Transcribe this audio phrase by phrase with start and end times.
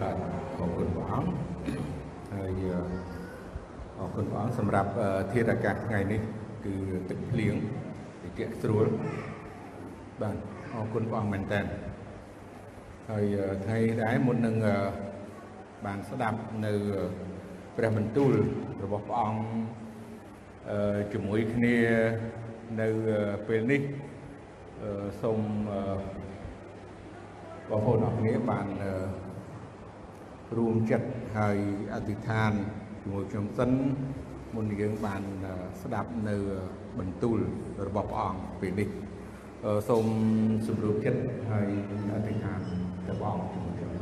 [0.00, 0.16] បាទ
[0.58, 1.30] អរគុណព្រះអង្គ
[2.34, 2.62] ហើយ
[3.98, 4.90] អរគុណព្រះអង្គសម្រាប់
[5.32, 6.20] ធាតុអាកាសថ្ងៃនេះ
[6.64, 6.74] គឺ
[7.08, 7.54] ទឹកភ្លៀង
[8.22, 8.86] តិចស្រួល
[10.20, 10.36] បាទ
[10.74, 11.60] អរគុណព្រះអង្គមែនតើ
[13.10, 13.24] ហើយ
[13.64, 14.56] ថ្ងៃដែរមុននឹង
[15.86, 16.72] បានស្ដាប់នៅ
[17.76, 18.32] ព្រះបន្ទូល
[18.82, 19.40] របស់ព្រះអង្គ
[21.12, 21.76] ជាមួយគ្នា
[22.80, 22.88] នៅ
[23.48, 23.82] ពេលនេះ
[25.22, 25.40] សូម
[27.70, 28.68] បងប្អូនអរគ្នាបាន
[30.56, 31.58] រួមចិត្តហើយ
[31.94, 32.52] អធិដ្ឋាន
[33.02, 33.70] ជាមួយខ្ញុំសិន
[34.56, 35.22] មុនយើងបាន
[35.82, 36.36] ស្ដាប់នៅ
[36.98, 37.38] បន្ទូល
[37.86, 38.88] របស់ព្រះអង្គពេលនេះ
[39.88, 40.06] សូម
[40.68, 41.68] សម្រួលចិត្តហើយ
[42.14, 42.60] អធិដ្ឋាន
[43.06, 43.92] ទៅព្រះអង្គជាមួយខ្ញុំ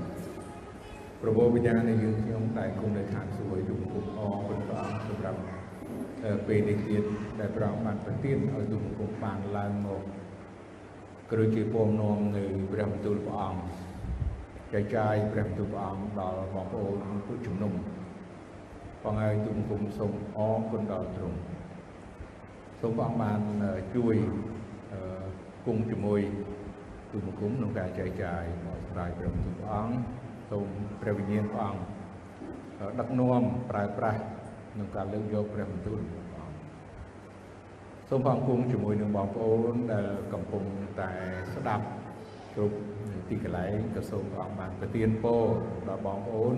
[1.22, 5.40] ប្រពោវិញ្ញាណនៃយើងខ្ញុំដែលគុំនៅឋានសួគ៌ទូគុំអរគុណព្រះអង្គសម្រាប់
[6.46, 7.02] ពេលនេះទៀត
[7.40, 10.02] ដែលព្រះអង្គបានប្រទានឲ្យទូគុំបានឡើងមក
[11.30, 13.85] ក៏ដូចជាពំនាំនៅព្រះបន្ទូលព្រះអង្គ
[14.76, 16.96] ចែកចាយព្រះបន្ទូលព្រះអង្គដល់បងប្អូន
[17.26, 17.72] ទូជំនុំ
[19.02, 21.38] បងហើយទូគុំសូមអរគុណដល់ទ្រង់
[22.80, 23.40] សូមព្រះអង្គបាន
[23.96, 24.16] ជួយ
[25.66, 26.20] គង់ជាមួយ
[27.12, 29.96] ទូបង្គំក្នុងការចែកចាយមកស្រាយព្រះបន្ទូលព្រះអង្គ
[30.50, 30.66] សូម
[31.00, 31.80] ព្រះវិញ្ញាណព្រះអង្គ
[32.98, 34.20] ដឹកនាំប្រើប្រាស់
[34.72, 36.58] ក្នុងការលើកយកព្រះបន្ទូលព្រះអង្គ
[38.08, 40.64] សូមផងគង់ជាមួយនឹងបងប្អូនដែលកំពុង
[41.00, 41.10] តែ
[41.54, 41.86] ស្ដាប់
[42.56, 42.78] គ្រប់
[43.28, 45.42] ទីកន្លែងក៏សូមព្រះអង្គបានប្រទានពរ
[45.88, 46.54] ដល់បងប្អូន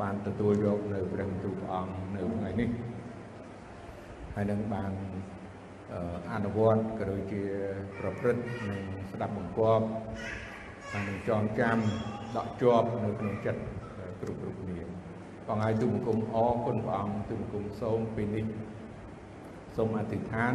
[0.00, 2.68] បានទទួលយកនៅព្រះបន្ទូលព្រះអង្គនៅថ្ងៃនេះ
[4.34, 4.92] ហើយនឹងបាន
[6.32, 7.42] អនុវត្តក៏ដូចជា
[7.98, 8.80] ប្រព្រឹត្តនិង
[9.12, 9.86] ស្ដាប់បង្គាប់
[10.92, 11.78] ហើយនឹងចងចាំ
[12.36, 13.60] ដកជាប់នៅក្នុងចិត្ត
[14.20, 14.78] គ្រប់គ្រប់គ្នា
[15.46, 18.44] បងហើយទូបង្គំអរគុណព្រះអង្គទូបង្គំសូមពេលនេះ
[19.76, 20.52] សូមអធិដ្ឋាន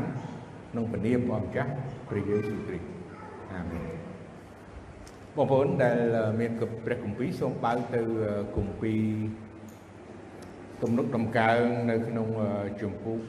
[0.72, 1.72] ក្នុងព្រះនាមព្រះម្ចាស់
[2.10, 2.88] ព្រះយេស៊ូវគ្រីស្ទ
[3.54, 3.99] អាមែន
[5.40, 5.98] បងប្អូនដែល
[6.40, 6.52] មាន
[6.86, 8.02] ព្រះគម្ពីរសូមបើកទៅ
[8.58, 9.00] គម្ពីរ
[10.82, 11.62] ទំនុកដំកើង
[11.92, 12.28] នៅក្នុង
[12.82, 13.20] ជំពូក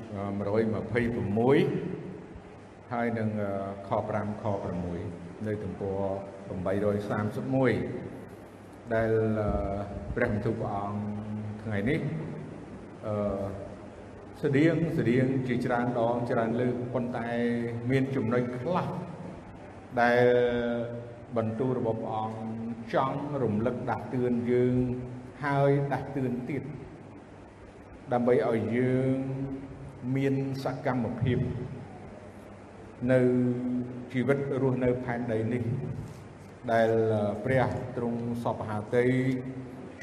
[0.81, 3.29] 126ហើយនឹង
[3.89, 4.45] ខ5ខ
[4.91, 6.01] 6នៅទំព័រ
[7.21, 9.11] 831ដែល
[10.15, 10.99] ព្រះបន្ទូលព្រះអង្គ
[11.63, 12.01] ថ្ងៃនេះ
[13.07, 13.15] អឺ
[14.43, 17.29] ស្តៀងស្តៀងជាច្រើនដងច្រើនលើកប៉ុន្តែ
[17.91, 18.87] មានចំណុចខ្លះ
[20.01, 20.21] ដែល
[21.37, 24.77] បន្ទូលរបស់ព្រះអង្គចង់រំលឹកដាស់តឿនយើង
[25.45, 26.63] ហើយដាស់តឿនទៀត
[28.13, 29.17] ដើម្បីឲ្យយើង
[30.17, 31.39] មានសកម្មភាព
[33.13, 33.21] នៅ
[34.13, 35.65] ជីវិតរស់នៅផែនដីនេះ
[36.73, 36.91] ដែល
[37.45, 37.65] ព្រះ
[37.97, 39.07] ទ្រង់សពហាតី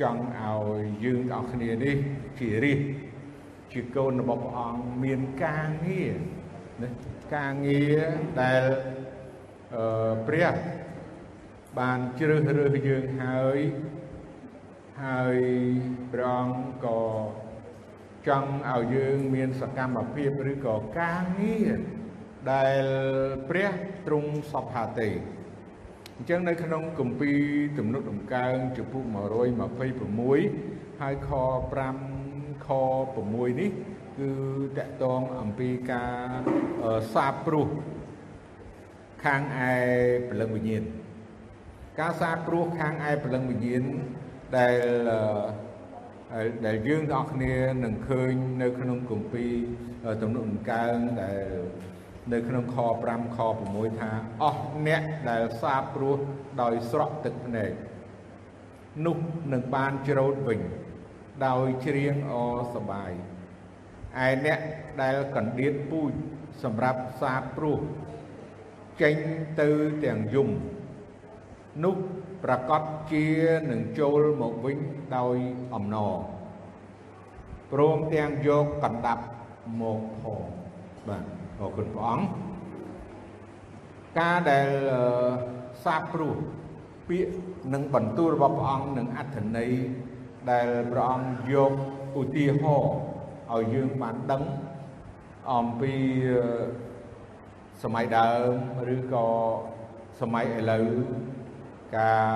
[0.02, 1.96] ចង់ឲ្យយើងទាំងអស់គ្នានេះ
[2.40, 2.82] ជារាជ
[3.72, 6.16] ជាកូនរបស់ព្រះអង្គមានការងារ
[6.82, 6.90] ណា
[7.36, 8.00] ការងារ
[8.42, 8.64] ដែល
[9.76, 10.54] អឺព្រះ
[11.80, 13.60] បានជ្រើសរើសយើងហើយ
[15.04, 15.40] ហើយ
[16.12, 17.02] ព្រះអង្គក៏
[18.28, 21.78] ចង់ឲ្យយើងមានសកម្មភាពឬក៏ការងារ
[22.52, 22.82] ដែល
[23.50, 23.70] ព្រះ
[24.08, 25.10] ទ្រង់សពហាទេ
[26.16, 27.40] អញ្ចឹងនៅក្នុងគម្ពីរ
[27.78, 31.30] ទំនុកដំកើងចំពុក126ហើយខ
[32.04, 32.70] 5ខ
[33.16, 33.72] 6នេះ
[34.18, 34.30] គឺ
[34.78, 36.16] តកតងអំពីការ
[37.14, 37.68] សាបព្រោះ
[39.24, 39.74] ខាងឯ
[40.30, 40.84] ព្រលឹងវិញ្ញាណ
[42.00, 43.84] ការសាបព្រោះខាងឯព្រលឹងវិញ្ញាណ
[44.58, 44.76] ដែល
[46.66, 47.54] ដែលយើងទាំងអស់គ្នា
[47.84, 49.46] នឹងឃើញនៅក្នុងគម្ពី
[50.06, 51.46] រទំនុកដំកើងដែល
[52.34, 52.78] នៅក្នុងខ
[53.08, 53.40] 5ខ
[53.70, 54.12] 6ថា
[54.44, 56.18] អស់អ្នកដែលសាបព្រោះ
[56.62, 57.72] ដោយស្រក់ទឹកភ្នែក
[59.06, 59.18] នោះ
[59.54, 60.60] នឹងបានច្រូតវិញ
[61.48, 62.34] ដោយច្រៀងអ
[62.76, 63.12] សបាយ
[64.26, 64.60] ឯអ្នក
[65.02, 66.12] ដែលកណ្ដៀតពូជ
[66.64, 67.80] សម្រាប់សាបព្រោះ
[69.02, 69.16] ចេញ
[69.62, 69.70] ទៅ
[70.06, 70.50] ទាំងយំ
[71.84, 71.96] នោះ
[72.44, 72.82] ប្រកាស
[73.12, 73.26] ជា
[73.72, 74.78] នឹងចូលមកវិញ
[75.18, 75.38] ដោយ
[75.76, 76.16] អំណរ
[77.72, 79.24] ព្រមទាំងយកកណ្ដាប់
[79.82, 80.42] មកផង
[81.08, 81.24] បាទ
[81.60, 82.28] អរគុណព្រះអង្គ
[84.20, 84.70] ការដែល
[85.84, 86.36] សាបព្រោះ
[87.08, 87.34] ពាក្យ
[87.74, 89.72] និងបន្ទូលរបស់ព្រះអង្គនឹងអត្ថន័យ
[90.52, 91.72] ដែលព្រះអង្គយក
[92.20, 92.94] ឧទាហរណ៍
[93.54, 94.44] ឲ្យយើងបានដឹង
[95.52, 95.94] អំពី
[97.84, 98.54] សម័យដើម
[98.96, 99.28] ឬក៏
[100.22, 100.88] សម័យឥឡូវ
[101.96, 102.28] ការ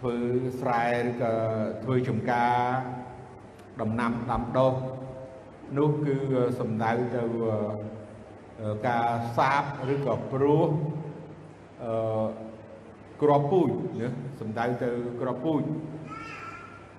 [0.00, 0.16] ធ្វើ
[0.60, 1.32] ស្រែឬក៏
[1.84, 2.56] ធ្វើចំការ
[3.80, 4.74] ដំណាំដាំដុះ
[5.78, 6.16] នោះគឺ
[6.60, 7.22] សំដៅទៅ
[8.88, 10.68] ការសាបឬក៏ព្រោះ
[11.84, 12.26] អឺ
[13.22, 13.70] ក្របពូជ
[14.00, 14.08] ណា
[14.40, 14.90] សំដៅទៅ
[15.20, 15.62] ក្របពូជ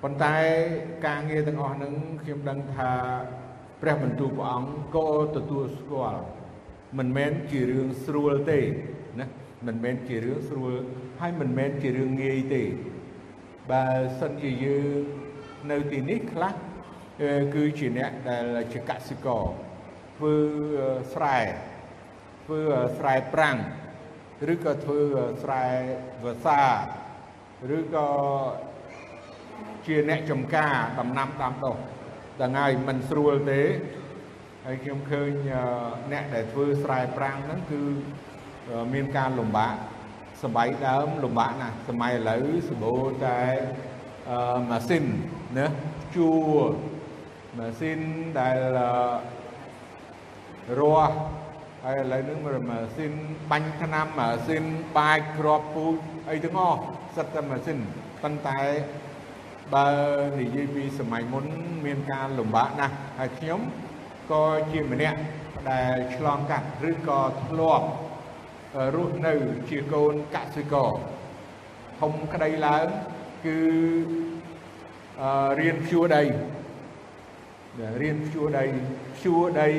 [0.03, 0.35] ប៉ុន្តែ
[1.05, 2.91] ការងារទាំងអស់ហ្នឹងខ្ញុំដឹងថា
[3.81, 6.21] ព្រះបន្ទូលព្រះអង្គក៏ទទួលស្គាល់
[6.97, 8.59] មិនមែនជារឿងស្រួលទេ
[9.19, 9.27] ណា
[9.67, 10.73] មិនមែនជារឿងស្រួល
[11.21, 12.63] ហើយមិនមែនជារឿងងាយទេ
[13.71, 13.85] បើ
[14.19, 15.01] សិនជាយើង
[15.71, 16.53] នៅទីនេះខ្លះ
[17.55, 19.45] គឺជាអ្នកដែលជាកសិករ
[20.17, 20.35] ធ្វើ
[21.13, 21.37] ស្រែ
[22.45, 22.59] ធ្វើ
[22.97, 23.57] ស្រែប្រាំង
[24.53, 25.01] ឬក៏ធ្វើ
[25.43, 25.63] ស្រែ
[26.23, 26.61] វស្សា
[27.77, 28.09] ឬក៏
[29.85, 31.77] ជាអ្នកចំការដំណាំដាំដុះ
[32.41, 33.61] ដល់ហើយមិនស្រួលទេ
[34.65, 35.31] ហើយខ្ញុំឃើញ
[36.11, 37.81] អ្នកដែលធ្វើស្រែប្រាំងហ្នឹងគឺ
[38.93, 39.75] មានការលំបាក
[40.43, 43.39] សម័យដើមលំបាកណាស់សម័យឥឡូវសម្បូរតែ
[44.69, 45.05] ម៉ាស៊ីន
[45.57, 45.65] ណា
[46.15, 46.31] ជួ
[47.57, 47.99] ម៉ាស៊ីន
[48.39, 48.57] ដែល
[50.79, 51.15] រស់
[51.85, 52.37] ហើយឥឡូវនេះ
[52.69, 53.13] ម៉ាស៊ីន
[53.51, 54.63] បាញ់ថ្នាំម៉ាស៊ីន
[54.97, 55.95] បាចគ្រាប់ពូជ
[56.29, 56.79] អីទាំងអស់
[57.15, 57.77] សិតតែម៉ាស៊ីន
[58.21, 58.61] ប៉ុន្តែ
[59.75, 59.89] បើ
[60.39, 61.45] និយាយពីសម័យមុន
[61.85, 63.59] មានការលំបាកណាស់ហើយខ្ញុំ
[64.31, 65.19] ក៏ជាម្នាក់
[65.71, 67.87] ដែលឆ្លងកាត់ឬក៏ធ្លាប់
[68.95, 69.33] រស់នៅ
[69.69, 70.93] ជាកូនកសិករ
[71.99, 72.87] ធំក្តីឡើង
[73.45, 73.59] គឺ
[75.59, 76.23] រៀនភ្ជួរដី
[78.01, 78.65] រៀនភ្ជួរដី
[79.15, 79.69] ភ្ជួរដី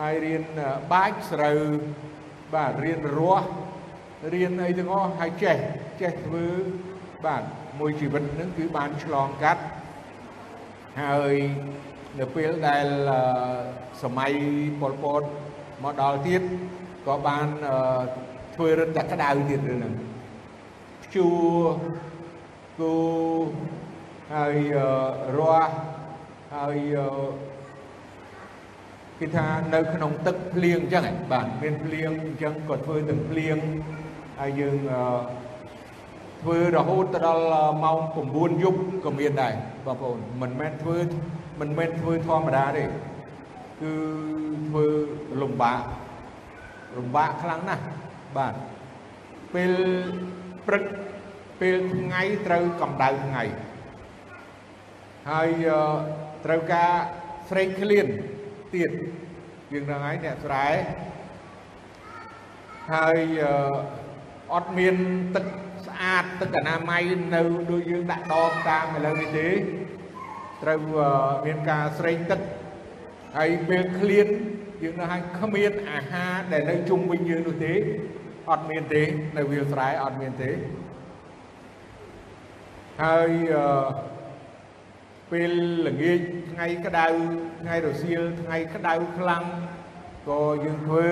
[0.00, 0.42] ហើយរៀន
[0.92, 1.60] បាចស្រូវ
[2.54, 3.46] បាទរៀនរស់
[4.34, 5.56] រៀនអីទាំងអស់ហើយចេះ
[6.00, 6.46] ចេះធ្វើ
[7.26, 7.42] បាទ
[7.78, 9.62] មួយជីវិតហ្នឹងគឺបានឆ្លងកាត់
[11.02, 11.34] ហើយ
[12.18, 12.86] នៅពេលដែល
[14.02, 14.32] សម័យ
[14.80, 15.22] ប៉ុលពត
[15.84, 16.42] មកដល់ទៀត
[17.08, 17.46] ក៏បាន
[18.54, 19.94] ធ្វើរឹតតែក្តៅទៀតរឿងហ្នឹង
[21.02, 21.66] ព្យួរ
[22.78, 22.94] គូ
[24.34, 24.56] ហើយ
[25.38, 25.72] រស់
[26.54, 26.78] ហើយ
[29.18, 33.56] គេថានៅក្នុងទឹកភ្លៀងអញ្ចឹងបាទមានភ្លៀងអញ្ចឹងក៏ធ្វើទាំងភ្លៀង
[34.40, 34.76] ហើយយើង
[36.42, 37.98] ធ្វើរហូតទៅដល់ម៉ោង
[38.30, 39.54] 9យប់ក៏មានដែរ
[39.86, 40.98] បងប្អូនមិនមែនធ្វើ
[41.60, 43.92] មិនមែនធ្វើធម្មតាទេគឺ
[44.68, 44.86] ធ្វើ
[45.42, 45.82] លំបាក
[46.98, 47.84] លំបាកខ្លាំងណាស់
[48.36, 48.54] បាទ
[49.54, 49.72] ពេល
[50.66, 50.84] ព្រឹក
[51.60, 53.44] ពេលថ្ងៃត្រូវកម្ដៅថ្ងៃ
[55.30, 55.50] ហើយ
[56.44, 56.92] ត្រូវការ
[57.48, 58.06] ស្រេកឃ្លាន
[58.74, 58.90] ទៀត
[59.72, 60.66] យើងនឹងហើយអ្នកស្រែ
[62.94, 63.18] ហើយ
[64.54, 64.94] អត់មាន
[65.34, 65.46] ទឹក
[65.86, 67.02] ស្អាតទឹកអនាម័យ
[67.34, 67.40] នៅ
[67.70, 69.48] ដូចយើងដាក់ដបតាមឥឡូវនេះទេ
[70.62, 70.80] ត្រូវ
[71.46, 72.40] មានការស្រេកទឹក
[73.36, 74.28] ហើយពេលឃ្លាន
[74.82, 77.74] យើងនៅហើយគ្មានអាហារដែលនៅជុំវិញយើងនោះទេ
[78.50, 79.02] អត់មានទេ
[79.36, 80.50] នៅវាលស្រែអត់មានទេ
[83.02, 83.30] ហើយ
[85.30, 85.52] ពេល
[85.86, 86.20] ល្ងាច
[86.50, 87.06] ថ្ងៃក្តៅ
[87.60, 89.44] ថ្ងៃរសៀលថ្ងៃក្តៅខ្លាំង
[90.28, 91.08] ក៏យើងធ្វើ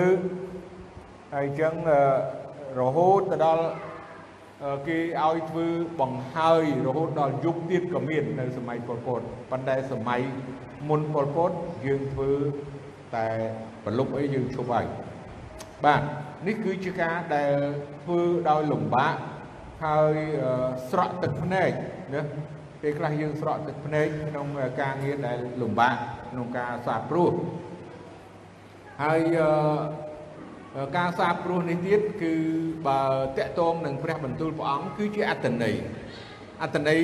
[1.32, 1.74] ហើយអញ្ចឹង
[2.80, 3.64] រហូតទៅដល់
[4.88, 5.66] គេឲ្យធ្វើ
[6.00, 9.20] បង្ហើយរហូតដល់យប់ទៀតក៏មាននៅសម័យប៉ុលពត
[9.50, 10.20] ប៉ុន្តែសម័យ
[10.88, 11.50] មុនប៉ុលពត
[11.86, 12.32] យើងធ្វើ
[13.14, 13.26] តែ
[13.84, 14.86] ប្រលប់អីយើងឈប់ហើយ
[15.84, 16.02] បាទ
[16.46, 17.54] នេះគឺជាការដែល
[18.02, 18.20] ធ្វើ
[18.50, 19.14] ដោយលំបាក
[19.84, 20.14] ហើយ
[20.90, 21.70] ស្រក់ទឹកភ្នែក
[22.14, 22.22] ណា
[22.82, 24.46] ពេលខ្លះយើងស្រក់ទឹកភ្នែកក្នុង
[24.80, 25.94] ការងារដែលលំបាក
[26.30, 27.32] ក្នុងការសាបព្រោះ
[29.02, 29.20] ហើយ
[30.96, 32.34] ការសាបព្រោះនេះទៀតគឺ
[32.88, 33.02] បើ
[33.38, 35.74] តកតងនឹងព្រះបន្ទូលព្រះអង្គគឺជាអត្តន័យ
[36.62, 37.00] អត្តន័យ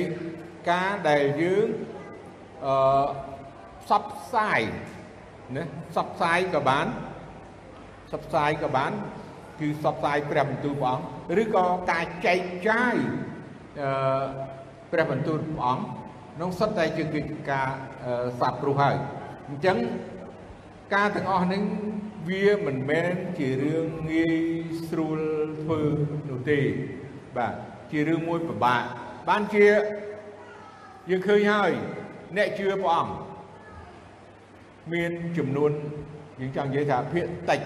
[0.71, 1.67] ការដែលយើង
[2.65, 3.05] អឺ
[3.83, 4.61] ផ្សព្វផ្សាយ
[5.55, 6.87] ណាផ្សព្វផ្សាយក៏បាន
[8.07, 8.91] ផ្សព្វផ្សាយក៏បាន
[9.59, 12.95] គឺផ្សព្វផ្សាយព្រះបន្ទូលព្រះអង្គឬក៏ការចែកចាយ
[13.81, 14.25] អឺ
[14.91, 15.83] ព្រះបន្ទូលព្រះអង្គ
[16.35, 17.67] ក្នុងសុទ្ធតែជាកិច្ចការ
[18.39, 18.95] សាបព្រោះហើយ
[19.49, 19.77] អញ្ចឹង
[20.95, 21.61] ការទាំងអស់នេះ
[22.29, 24.37] វាមិនមែនជារឿងងាយ
[24.87, 25.19] ស្រួល
[25.61, 25.81] ធ្វើ
[26.29, 26.59] នោះទេ
[27.37, 27.53] បាទ
[27.91, 28.83] ជារឿងមួយពិបាក
[29.29, 29.65] បានជា
[31.09, 31.71] យើងឃើញហើយ
[32.37, 33.13] អ្នកជឿព្រះអង្គ
[34.91, 35.71] មានចំនួន
[36.39, 37.61] យើងចង់និយាយថាភាគតិច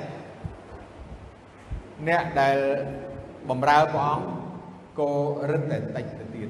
[2.08, 2.58] អ្នកដែល
[3.50, 4.28] បំរើព្រះអង្គ
[5.00, 5.12] ក៏
[5.52, 6.50] រឹតតែតិចទៅទៀត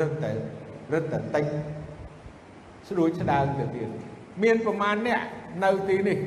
[0.00, 0.30] រឹតតែ
[0.92, 1.44] រឹតតែតិច
[2.88, 3.88] ស្ដួចស្ដើងទៅទៀត
[4.42, 5.20] មានប្រមាណអ្នក
[5.64, 6.18] នៅទីនេះ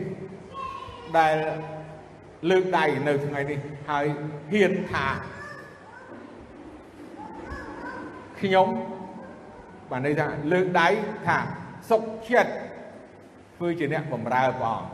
[1.17, 1.35] ដែល
[2.49, 4.05] លើកដៃនៅថ្ងៃនេះហើយ
[4.51, 5.07] ហ៊ានថា
[8.39, 8.67] ខ្ញុំ
[9.89, 10.87] បានន័យថាលើកដៃ
[11.27, 11.37] ថា
[11.89, 12.53] សុខចិត្ត
[13.57, 14.87] ធ្វើជាអ្នកបម្រើព្រះអង្គ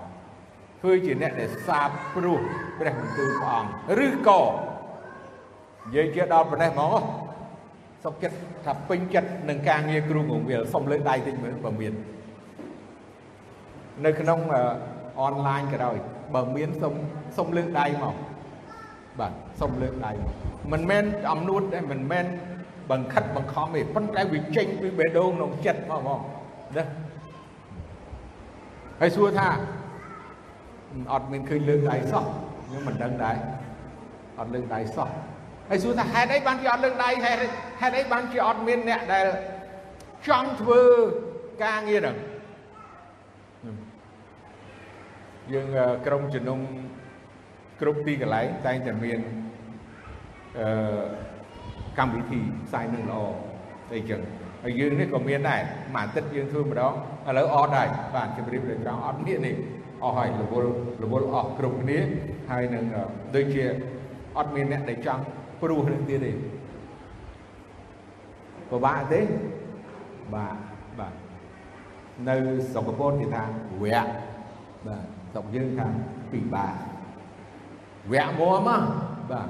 [0.82, 2.40] ធ្វើជាអ្នកដែលសាបព្រោះ
[2.80, 6.96] ព្រះបន្ទូលព្រះអង្គឬក៏និយាយជាដល់ប៉ុណ្ណេះហ្មង
[8.04, 11.94] សុខចិត្តថាពេញចិត្តនឹងការងារគ្រូងវិលសុំលើកដៃតិចមើលបើមាន
[14.06, 14.40] នៅក្នុង
[15.22, 15.96] អនឡាញក៏ដោយ
[16.36, 16.94] បើមានសុំ
[17.38, 18.16] សុំលើកដៃមក
[19.20, 20.34] បាទសុំលើកដៃមក
[20.72, 22.26] មិនមែនអំនួតទេមិនមែន
[22.92, 26.20] បង្ខិតបង្ខំទេប៉ុន្តែវាចេញពីបេះដូងក្នុងចិត្តមកហ្មង
[26.78, 26.84] ណា
[29.04, 29.50] ហើយសួរថា
[31.14, 32.26] អត់មានឃើញលើកដៃសោះ
[32.66, 33.38] ខ្ញុំមិនដឹងដែរ
[34.40, 35.12] អត់លើកដៃសោះហ
[35.70, 37.40] ហើយសួរថាហេតុអីបានជាអត់លើកដៃហេតុ
[37.82, 39.26] ហេតុអីបានជាអត់មានអ្នកដែល
[40.28, 40.82] ចង់ធ្វើ
[41.64, 42.18] ការងារហ្នឹង
[45.54, 45.68] យើង
[46.06, 46.60] ក្រុមជំនុំ
[47.82, 49.20] គ្រប់ទីកន្លែងតែងតែមាន
[50.60, 51.04] អឺ
[52.00, 53.22] កម្មវិធីផ្សាយនឹងល្អ
[53.94, 54.22] អីចឹង
[54.64, 55.62] ហើយយើងនេះក៏មានដែរ
[55.96, 56.96] មួយអាទិត្យយើងធ្វើម្ដង
[57.28, 59.56] ឥឡូវអត់ដែរបាទជម្រាបលើត្រង់អត់នេះនេះ
[60.04, 60.72] អស់ហើយរវល់
[61.04, 62.00] រវល់អស់គ្រប់គ្នា
[62.52, 62.84] ហើយនឹង
[63.36, 63.64] ដូចជា
[64.38, 65.24] អត់មានអ្នកដែលចង់
[65.62, 66.32] ព្រោះនឹងទៀតទេ
[68.70, 69.22] ពិបាកទេ
[70.34, 70.56] បាទ
[71.00, 71.14] បាទ
[72.28, 72.36] នៅ
[72.72, 73.44] ស្រុកកពតគេថា
[73.84, 74.06] វៈ
[74.88, 75.88] បាទស្រុកយើងថា
[76.32, 76.74] ពិបាក
[78.12, 78.70] វៈមួម
[79.32, 79.50] បាទ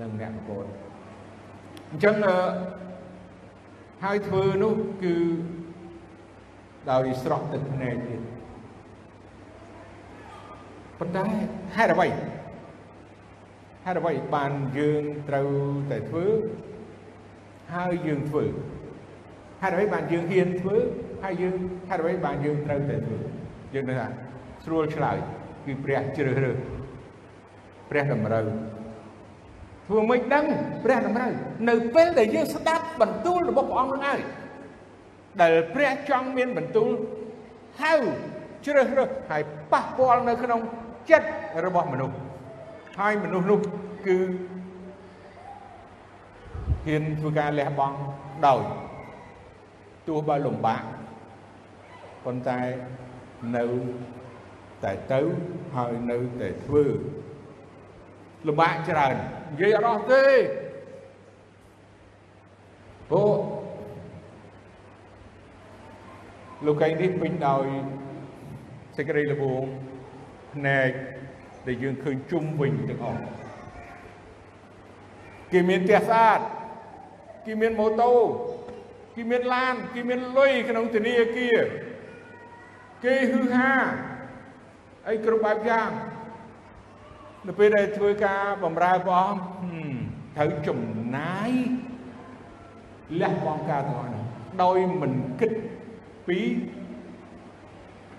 [0.00, 0.66] នឹងអ្នកកពត
[1.90, 2.14] អញ្ចឹង
[4.04, 5.14] ហើយធ្វើនោះគឺ
[6.88, 8.20] ដោយស្រស់ទឹកភ្នែកទៀត
[10.98, 11.24] ប៉ុន្តែ
[11.76, 12.08] ហេតុអ្វី
[13.84, 15.48] ហេតុអ្វីបានយើងត្រូវ
[15.90, 16.26] តែធ្វើ
[17.74, 18.44] ហើយយើងធ្វើ
[19.62, 20.76] ហេតុអ្វីបានយើងហ៊ានធ្វើ
[21.22, 21.54] ហើយយើង
[21.88, 23.18] ហេតុអ្វីបានយើងត្រូវតែធ្វើ
[23.74, 24.08] យើងនឹងថា
[24.64, 25.16] ស្រួលឆ្លើយ
[25.64, 26.56] គឺព្រះជ្រើសរើស
[27.90, 28.46] ព្រះតម្រូវ
[29.86, 30.44] ធ្វើមិនដឹង
[30.84, 31.32] ព្រះតម្រូវ
[31.68, 34.20] នៅពេលដែលយើងស្ដាប់បន្ទូលរបស់ព្រះអង្គនឹងហើយ
[35.40, 36.90] ដែលព្រះចង់មានបន្ទូល
[37.82, 37.94] ហៅ
[38.66, 40.60] ជ្រើសរើសហើយប៉ះពាល់នៅក្នុង
[41.10, 41.28] ចិត្ត
[41.64, 42.16] របស់មនុស្ស
[42.98, 43.60] ហើយមនុស្សនោះ
[44.06, 44.18] គឺ
[46.86, 47.96] ហ៊ានធ្វើការលះបង់
[48.46, 48.60] ដោយ
[50.08, 50.82] ទោះបើលំបាក
[52.24, 52.60] ប៉ុន្តែ
[53.56, 53.64] នៅ
[54.84, 55.20] តែទៅ
[55.76, 56.84] ហើយនៅតែធ្វើ
[58.46, 59.14] លំបាកច្រើន
[59.50, 60.24] និយាយអត់អស់ទេ
[63.10, 63.32] ព្រោះ
[66.66, 67.66] លោកឯងនេះពេញដោយ
[68.96, 69.62] សេចក្តីល្បង
[70.54, 70.90] ភ្នែក
[71.66, 73.22] ដែលយើងឃើញជុំវិញទាំងអស់
[75.52, 76.40] គេមានផ្ទះស្អាត
[77.46, 78.14] គេមានម៉ូតូ
[79.16, 81.58] គេមានឡានគេមានលុយក្នុងធនាគារ
[83.04, 83.72] គេហឺហា
[85.08, 85.90] អីគ្រប់បែបយ៉ាង
[87.46, 89.42] នៅពេលដែលធ្វើការបម្រើព្រះអង្គ
[90.36, 90.80] ត្រូវចំ
[91.16, 91.50] ណាយ
[93.20, 94.24] លះបង់ការទាំងអស់នោះ
[94.62, 95.50] ដោយមិនគិត
[96.28, 96.38] ពី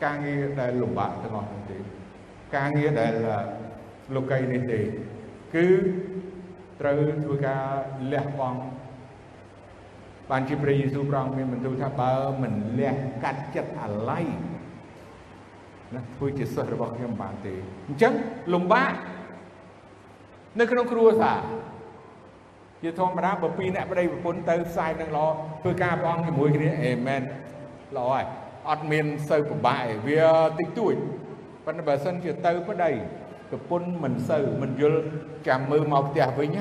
[0.03, 1.77] ការងារដែលលំបាកទាំងអស់នោះទេ
[2.55, 3.13] ការងារដែល
[4.15, 4.79] លោកីនេះទេ
[5.55, 5.67] គឺ
[6.81, 7.65] ត្រូវធ្វើការ
[8.11, 8.59] លះបង់
[10.31, 14.25] បានជាព្រះយេស៊ូវព្រះអង្គមានបន្ទូលថាបើមិនលះកាត់ចិត្តអាល័យ
[15.95, 17.53] ណាធ្វើជាសិស្សរបស់ខ្ញុំបានទេ
[17.87, 18.13] អញ្ចឹង
[18.53, 18.93] លំបាក
[20.59, 21.39] នៅក្នុងគ្រួសារ
[22.83, 25.27] ជាធម្មតាបើពីរអ្នកប្តីប្រពន្ធទៅផ្សាយនឹងល្អ
[25.61, 27.21] ធ្វើការព្រះអង្គជាមួយគ្នាអេមែន
[27.97, 28.25] ល្អហើយ
[28.69, 30.23] អត់មានសូវពិបាកឯងវា
[30.59, 30.95] តិចតួច
[31.65, 32.89] ប៉ុន្តែបើសិនជាទៅប្តី
[33.49, 34.99] ប្រពន្ធមិនសូវមិនយល់
[35.47, 36.57] ចាំមើលមកផ្ទះវិញ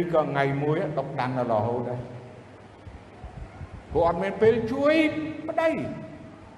[0.00, 2.00] ឬក៏ថ្ងៃមួយដុកដាំងដល់រហូតដែរ
[3.92, 4.94] ព្រោះអត់មានពេលជួយ
[5.48, 5.68] ប្តី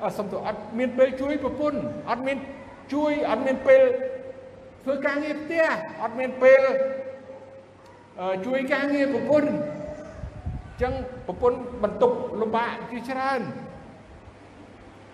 [0.03, 1.81] អត់សំទោអត់មានពេលជួយប្រពន្ធ
[2.11, 2.37] អត់មាន
[2.93, 3.83] ជួយអត់មានពេល
[4.85, 5.65] ធ្វើការងារផ្ទះ
[6.03, 6.63] អត់មានពេល
[8.47, 9.53] ជួយការងារប្រពន្ធអ
[10.75, 10.93] ញ្ចឹង
[11.27, 13.41] ប្រពន្ធបន្ទុកលំបាកជាច្រើន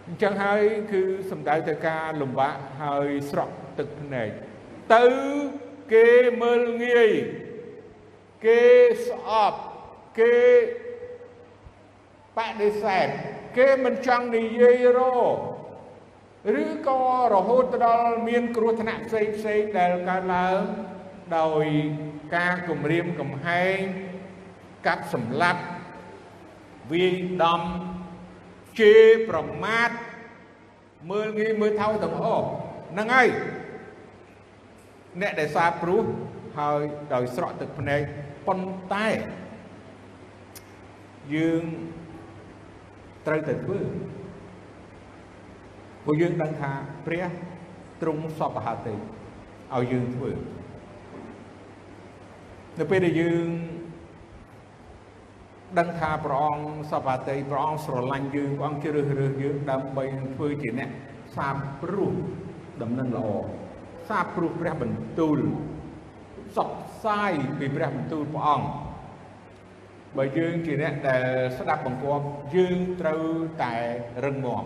[0.06, 4.30] អញ្ចឹងហើយគឺសំដៅទៅការលំបាកហើយស្រក់ទឹកភ្នែក
[4.94, 5.04] ទៅ
[5.92, 6.08] គេ
[6.42, 7.10] មើលងាយ
[8.44, 8.62] គេ
[9.08, 9.60] ស្អប់
[10.18, 10.36] គេ
[12.36, 13.06] បដិសេធ
[13.56, 15.00] គេមិនចង់និយាយរ
[16.62, 17.00] ឬក៏
[17.34, 20.60] រហូតដល់មានគ្រោះថ្នាក់ផ្សេងផ្សេងដែលកើតឡើង
[21.38, 21.64] ដោយ
[22.36, 23.78] ការគំរាមកំហែង
[24.86, 25.62] កាប់សម្លាប់
[26.92, 27.62] វាយដំ
[28.80, 29.90] ជេរប្រមាថ
[31.10, 32.44] មើលងាយមើលថោទាំងអស់
[32.92, 33.28] ហ្នឹងហើយ
[35.20, 36.04] អ្នកដែលសាព្រោះ
[36.58, 36.80] ហើយ
[37.14, 38.00] ដោយស្រក់ទឹកភ្នែក
[38.46, 39.06] ប៉ុន្តែ
[41.34, 41.64] យើង
[43.26, 43.80] ត្រូវតែធ្វើ
[46.04, 46.72] ព្រោះយើងដឹងថា
[47.06, 47.24] ព្រះ
[48.02, 50.30] ទ្រង់សពហតិឲ្យយើងធ្វើ
[52.78, 53.46] នៅពេលដែលយើង
[55.79, 60.03] ដឹងថាព្រះអង្គសពហតិព្រះអង្គស្រឡាញ់យើងព្រះអង្គជ្រើសរើសយើងដើម្បី
[60.35, 60.89] ធ្វើជាអ្នក
[61.35, 62.13] សាបព្រោះ
[62.81, 63.29] ដំណឹងល្អ
[64.09, 65.39] សាបព្រោះព្រះបន្ទូល
[66.55, 68.67] សពផ្សាយពីព្រះបន្ទូលព្រះអង្គ
[70.17, 71.23] បើយើងជាអ្នកដែល
[71.57, 72.25] ស្ដាប់បង្គាប់
[72.55, 73.23] យើងត្រូវ
[73.63, 73.73] តែ
[74.25, 74.65] រឹងមាំ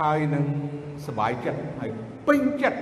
[0.00, 0.44] ហើយនឹង
[1.06, 1.90] សบายចិត្តហើយ
[2.28, 2.80] ពេញចិត្ត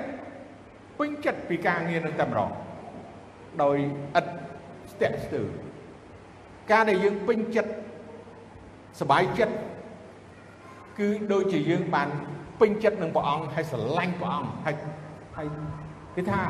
[0.98, 2.50] ពេញចិត្តពីការងារនឹងតែម្ដង
[3.62, 3.76] ដោយ
[4.18, 4.26] ឥត
[4.92, 5.46] ស្ទាក់ស្ទើរ
[6.70, 7.72] ការដែលយើងពេញចិត្ត
[9.00, 9.54] សบายចិត្ត
[10.98, 12.08] គឺដូចជាយើងបាន
[12.60, 14.76] ពេញចិត្តនឹងព្រះអង្គហើយស្រឡាញ់ព្រះអង្គហើយ
[15.36, 15.48] ហើយ
[16.16, 16.40] គេថា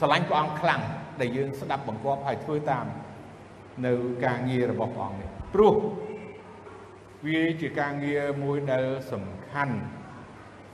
[0.00, 0.80] ស្រឡាញ់ព្រះអង្គខ្លាំង
[1.20, 2.86] ដែលយើងស្ដាប់បង្គាប់ហើយធ្វើតាម
[3.86, 5.74] នៅការងាររបស់ព្រះអង្គនេះព្រោះ
[7.26, 9.76] វាជាការងារមួយដែលសំខាន់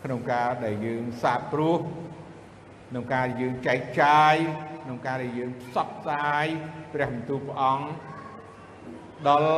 [0.04, 1.78] ក្នុងការដែលយើងសាបព្រោះ
[2.90, 4.34] ក្នុងការយើងចែកចាយ
[4.82, 6.46] ក្នុងការដែលយើងផ្សព្វផ្សាយ
[6.92, 7.86] ព្រះបន្ទូលព្រះអង្គ
[9.27, 9.51] ដល់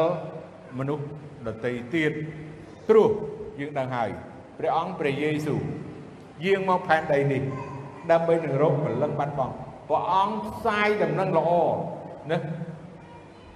[0.78, 1.06] មនុស្ស
[1.48, 2.12] ដទៃទៀត
[2.88, 3.10] ព្រោះ
[3.60, 4.10] យើងដឹងហើយ
[4.58, 5.62] ព្រះអង្គព្រះយេស៊ូវ
[6.46, 7.42] យាងមកផែនដីនេះ
[8.12, 9.54] ដើម្បីនឹងរកពលឹងបាត់បង់
[9.90, 11.52] ព្រះអង្គផ្សាយដំណឹងល្អ
[12.32, 12.38] ណា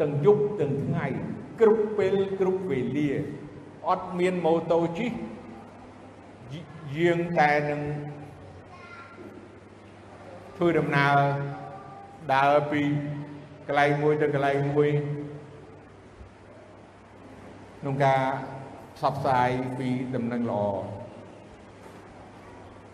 [0.02, 1.06] ទាំងយប់ទាំងថ្ងៃ
[1.60, 3.10] គ្រប់ពេលគ្រប់វេលា
[3.90, 5.12] អត់មានម៉ូតូជិះ
[6.98, 7.82] យាងតែនឹង
[10.58, 11.16] ធ្វើដំណើរ
[12.34, 12.82] ដើរពី
[13.68, 14.90] កន្លែងមួយទៅកន្លែងមួយ
[17.86, 18.24] ក្នុងការ
[18.98, 19.50] ផ្សព្វផ្សាយ
[19.80, 20.64] ពីដំណឹងល្អ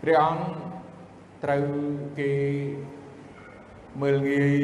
[0.02, 0.42] ព្រះអង្គ
[1.44, 1.64] ត្រូវ
[2.18, 2.32] គេ
[4.02, 4.60] មើលងាយ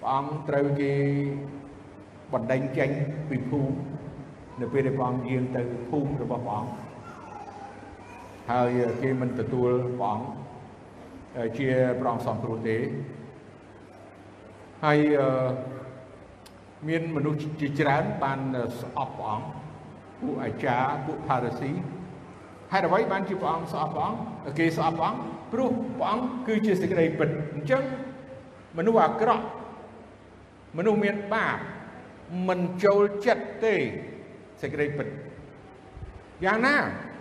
[0.00, 0.92] ព្រះអង្គត្រូវគេ
[2.32, 2.90] បណ្ដេញចេញ
[3.28, 3.74] ពីភូមិ
[4.60, 6.72] នៅពេលដែលព្រះអង្គយាងទៅភូមិរបស់ព្រះអង្គ
[8.50, 8.68] ហើយ
[9.02, 10.26] គេមិនទទួលព្រះអង្គ
[11.58, 11.68] ជា
[12.00, 12.76] ព្រះអង្គសង្គ្រោះទេ
[14.84, 14.98] ហើយ
[16.88, 18.40] មានមនុស្សជាច្រើនបាន
[18.80, 19.46] ស្អប់ព្រះអង្គ
[20.20, 21.70] ពួកអាចារ្យពួកផារ៉ាស៊ី
[22.72, 24.20] ហេតុអ្វីបានជាព្រះអង្គស្អប់ព្រះអង្គ
[24.58, 25.20] គេស្អប់ព្រះអង្គ
[25.52, 27.82] ព្រោះព្រះអង្គគឺជាសេចក្តីពិតអញ្ចឹង
[28.78, 29.44] មនុស្សអាក្រក់
[30.78, 31.58] មនុស្សមានបាប
[32.48, 33.74] មិនចូលចិត្តទេ
[34.62, 35.06] សេចក្តីពិត
[36.44, 36.76] យ៉ាងណា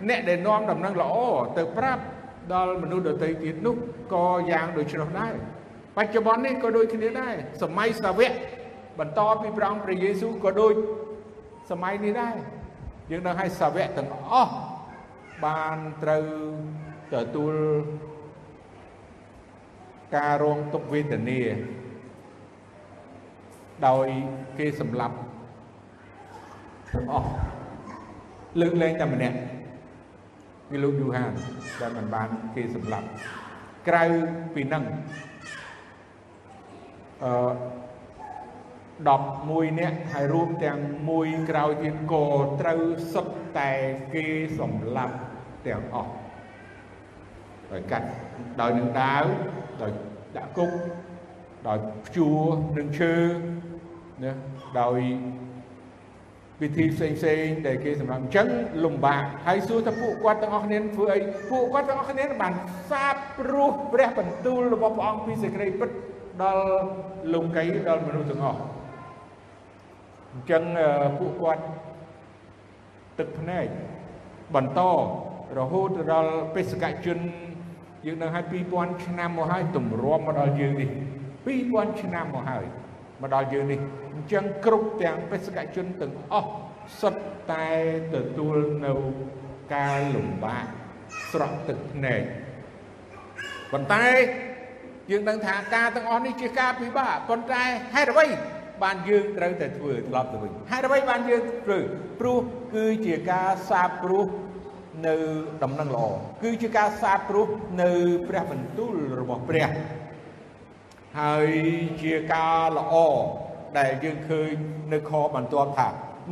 [0.10, 1.16] អ្នកដែលនាំដំណឹងល្អ
[1.58, 2.04] ទៅប្រាប់
[2.54, 3.76] ដល់មនុស្សដទៃទៀតនោះ
[4.14, 5.34] ក៏យ៉ាងដូច្នោះដែរ
[5.98, 8.32] បច្ចុប្បន្ននេះក៏ដូចគ្នាដែរសម័យសាវក
[9.00, 10.74] បន្តពីព្រះអង្គព្រះយេស៊ូវក៏ដូច
[11.70, 12.36] សម័យនេះដែរ
[13.12, 14.54] យើងដឹងឲ្យសាវកទាំងអស់
[15.46, 16.26] បានត្រូវ
[17.14, 17.56] ទទួល
[20.16, 21.40] ការរងទុក្ខវេទនា
[23.88, 24.08] ដោយ
[24.58, 25.16] គេសម្លាប់
[26.94, 27.30] ទាំងអស់
[28.62, 29.38] លើកលែងតែម្នាក់
[30.70, 31.32] គឺលោកយូហាន
[31.82, 33.08] ដែលមិនបានគេសម្លាប់
[33.88, 34.04] ក្រៅ
[34.54, 34.84] ពីនឹង
[37.24, 37.32] អឺ
[39.08, 42.26] 11នាក់ហើយរួមទាំងមួយក្រោយទៀតក៏
[42.62, 42.82] ត្រូវ
[43.14, 43.72] សុទ្ធតែ
[44.14, 44.26] គេ
[44.60, 45.16] សម្លាប់
[45.68, 46.12] ទាំងអស់
[47.72, 48.08] ដោយកាត់
[48.62, 49.24] ដោយនឹងដាវ
[49.82, 49.92] ដោយ
[50.38, 50.72] ដាក់គុក
[51.68, 52.42] ដោយព្យួរ
[52.78, 53.16] នឹងឈើ
[54.24, 54.32] ណា
[54.80, 55.00] ដោយ
[56.62, 58.48] វិធីផ្សេងផ្សេងដែលគេសម្រាប់អញ្ចឹង
[58.84, 61.20] លំបាកហើយសួរថាពួកគាត់ទាំងអស់គ្នាធ្វើអី
[61.52, 62.54] ពួកគាត់ទាំងអស់គ្នាបាន
[62.90, 65.90] សាបព្រោះព្រះបន្ទូលរបស់ព្រះអង្គពីសេចក្តីពិត
[66.44, 66.66] ដល់
[67.34, 68.60] លោកីដល់មនុស្សទាំងអស់
[70.34, 70.64] អញ្ចឹង
[71.20, 71.64] ពួកគាត់
[73.20, 73.68] ទឹកភ្នែក
[74.56, 74.82] បន្ត
[75.60, 77.18] រហូតដល់បេសកជន
[78.06, 80.90] យើងនៅឲ្យ2000ឆ្នាំមកហើយទម្រាំមកដល់យើងនេះ
[81.46, 82.66] 2000ឆ្នាំមកហើយ
[83.22, 83.80] មកដល់យើងនេះ
[84.14, 86.52] អញ្ចឹងគ្រប់ទាំងបេសកជនទាំងអស់
[87.00, 87.68] សុទ្ធតែ
[88.14, 88.94] ទទួលនៅ
[89.76, 90.66] ការលំបាក
[91.32, 92.22] ស្រក់ទឹកភ្នែក
[93.72, 94.06] ប៉ុន្តែ
[95.12, 97.64] យើងដឹងថាការទាំងអស់នេះជាការពិបាកប៉ុន្តែ
[97.96, 98.28] ហេតុអ្វី
[98.84, 101.80] បានយើងត្រូវតែធ្វើត្រឡប់ទៅវិញហេតុអ្វីបានយើងធ្វើ
[102.20, 102.40] ព្រោះ
[102.76, 104.26] គឺជាការសាបព្រោះ
[105.08, 105.16] នៅ
[105.64, 106.06] ដំណឹងល្អ
[106.44, 107.48] គឺជាការសាបព្រោះ
[107.82, 107.92] នៅ
[108.28, 109.68] ព្រះបន្ទូលរបស់ព្រះ
[111.20, 111.50] ហើយ
[112.04, 112.96] ជាការល្អ
[113.80, 114.52] ដែលយើងឃើញ
[114.94, 115.90] នៅខបន្ទាប់ថា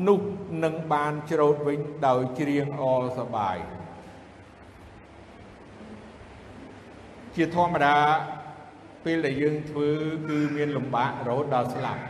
[0.08, 0.20] នោះ
[0.64, 2.84] នឹងបានច្រូតវិញដោយច្រៀងអ
[3.18, 3.58] សប្បាយ
[7.36, 7.98] ជាធម្មតា
[9.06, 9.90] ពេលដែលយើងធ្វើ
[10.30, 12.02] គឺមានលំបាករហូតដល់ស្លាប់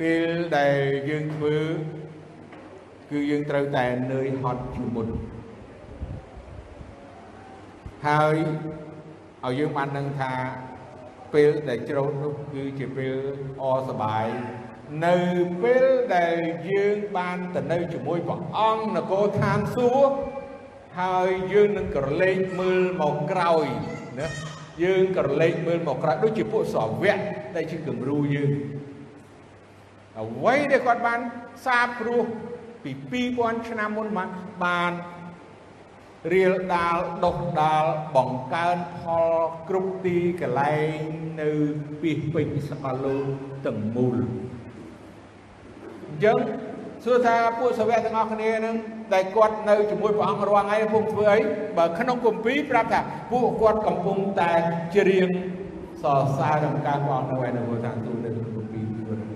[0.00, 0.28] ពេល
[0.58, 0.78] ដែល
[1.08, 1.56] យើងធ្វើ
[3.10, 5.08] គឺយើងត្រូវតែនឿយហត់ជាមុន
[8.06, 8.36] ហើយ
[9.44, 10.32] ឲ្យយើងបានដឹងថា
[11.34, 13.14] ពេលដែលច្រូតនោះគឺជាពេល
[13.62, 14.26] អសប្បាយ
[15.06, 15.16] នៅ
[15.62, 15.84] ពេល
[16.16, 16.36] ដែល
[16.70, 20.16] យើងបានទៅនៅជាមួយព្រះអង្គនគរឋានសួគ៌
[21.00, 23.66] ហើយយើងនឹងក្រឡេកមើលមកក្រោយ
[24.18, 24.28] ណា
[24.84, 27.18] យើងក្រឡេកមើលមកក្រោយដូចជាពួកសាវក
[27.56, 28.50] ដែលជាគំរូយើង
[30.20, 31.20] អ្វីដែលគាត់បាន
[31.64, 32.24] សាបព្រោះ
[32.84, 34.28] ពី2000ឆ្នាំមុនមក
[34.64, 34.92] បាន
[36.32, 37.84] រៀលដាលដុសដាល
[38.16, 39.32] បង្កើនផល
[39.68, 40.98] គ្រប់ទីកន្លែង
[41.42, 41.50] នៅ
[42.02, 43.24] ពីពេញសកលលោក
[43.66, 44.16] ទាំងមូល
[46.08, 46.38] អញ្ចឹង
[47.04, 48.76] សួរថាពួកសាវកទាំងអស់គ្នានឹង
[49.14, 51.38] ដែលគាត់នៅជាមួយព្រះអង្គរាល់ថ្ងៃពុំធ្វើអី
[51.78, 53.00] បើក្នុងគម្ពីរប្រាប់ថា
[53.32, 54.52] ពួកគាត់កំពុងតែ
[54.96, 55.28] ច្រៀង
[56.02, 58.86] សរសើរដល់ការព្រះអង្គនៅឯនៅថាទូលនៅក្នុងគម្ពីរ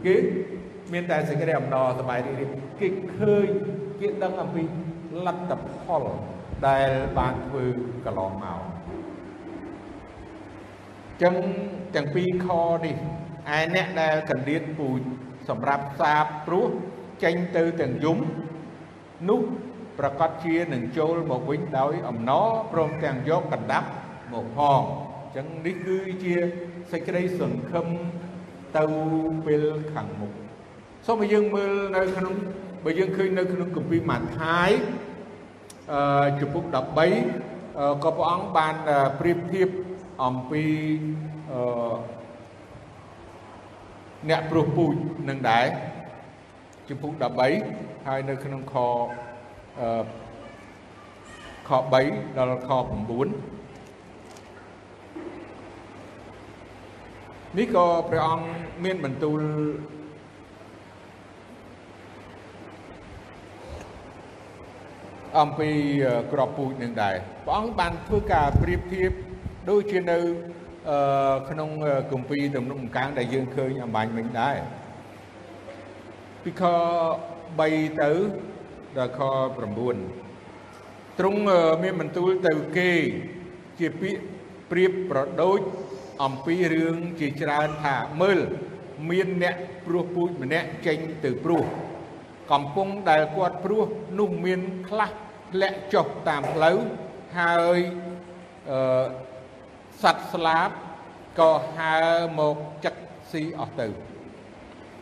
[0.07, 0.17] គេ
[0.93, 3.49] មានតែសេចក្តីអំណរសប្បាយរីករាយគេឃើញ
[4.01, 4.63] គេដឹងអំពី
[5.27, 6.05] លទ្ធផល
[6.69, 7.65] ដែលបានធ្វើ
[8.05, 8.61] កន្លងមក
[11.23, 11.35] ចឹង
[11.95, 12.49] ទាំងពីរខ
[12.87, 12.97] នេះ
[13.57, 15.01] ឯអ្នកដែលកណ្ដៀតពូជ
[15.49, 16.69] សម្រាប់សាបព្រោះ
[17.25, 18.19] ចេញទៅទាំងយំ
[19.29, 19.41] នោះ
[19.99, 23.89] ប្រកាសជានឹងចូលមកវិញដោយអំណរព្រមទាំងយកកណ្ដាប់
[24.33, 26.35] មកផងអញ្ចឹងនេះគឺជា
[26.93, 27.87] សេចក្តីសង្ឃឹម
[28.77, 28.85] ទៅ
[29.47, 30.33] ពេលខាងមុខ
[31.07, 32.35] សូមឲ្យយើងមើលនៅក្នុង
[32.85, 34.71] បើយើងឃើញនៅក្នុងគម្ពីរម៉ាថាយ
[35.93, 38.75] អឺជំពូក13ក៏ព្រះអង្គបាន
[39.21, 39.69] ប្រៀបធៀប
[40.25, 40.65] អំពី
[41.53, 41.97] អឺ
[44.31, 44.95] អ្នកព្រោះពូជ
[45.29, 45.67] នឹងដែរ
[46.89, 47.13] ជំពូក
[47.61, 48.75] 13ហើយនៅក្នុងខ
[49.81, 50.05] អឺ
[51.69, 51.71] ខ
[52.05, 52.81] 3ដល់ខ9
[57.57, 58.47] នេះក៏ព្រះអង្គ
[58.85, 59.41] មានបន្ទូល
[65.37, 65.71] អំពី
[66.33, 69.11] ក្របពូជនឹងដែរព្រះអង្គបានធ្វើការប្រៀបធៀប
[69.71, 70.19] ដូចជានៅ
[71.51, 71.71] ក្នុង
[72.13, 74.57] គម្ពីរទំនុកកាំងដែលយើងឃើញអំបញ្ញមិញដែរ
[76.43, 76.63] ពីខ
[77.37, 78.11] 3ទៅ
[78.99, 79.21] ដល់ខ
[80.01, 81.41] 9ទ្រង់
[81.83, 82.93] មានបន្ទូលទៅគេ
[83.79, 84.21] ជាពាក្យ
[84.71, 85.61] ប្រៀបប្រដូច
[86.25, 88.39] អំពីរឿងជាច្រើនថាមើល
[89.11, 91.65] មានអ្នកព្រោះពូចម្នាក់ចេញទៅព្រោះ
[92.53, 93.87] កំពុងដែលគាត់ព្រោះ
[94.19, 95.11] នោះមានខ្លះ
[95.53, 96.77] ធ្លាក់ចុះតាមផ្លូវ
[97.39, 97.79] ហើយ
[98.71, 99.05] អឺ
[100.03, 100.71] សត្វស្លាប
[101.41, 101.97] ក៏ហើ
[102.39, 102.95] មកចឹក
[103.33, 103.87] ស៊ីអស់ទៅ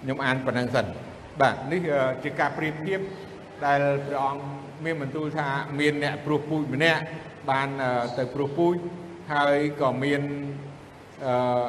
[0.02, 0.86] ខ្ញុំអានប៉ុណ្ណឹងសិន
[1.40, 1.80] បាទនេះ
[2.24, 3.00] ជាការប្រៀបធៀប
[3.66, 4.42] ដែលព្រះអង្គ
[4.84, 5.48] មានបន្ទូលថា
[5.80, 7.00] មានអ្នកព្រោះពូចម្នាក់
[7.50, 7.68] បាន
[8.18, 8.76] ទៅព្រោះពូជ
[9.34, 10.22] ហើយក៏មាន
[11.26, 11.68] អឺ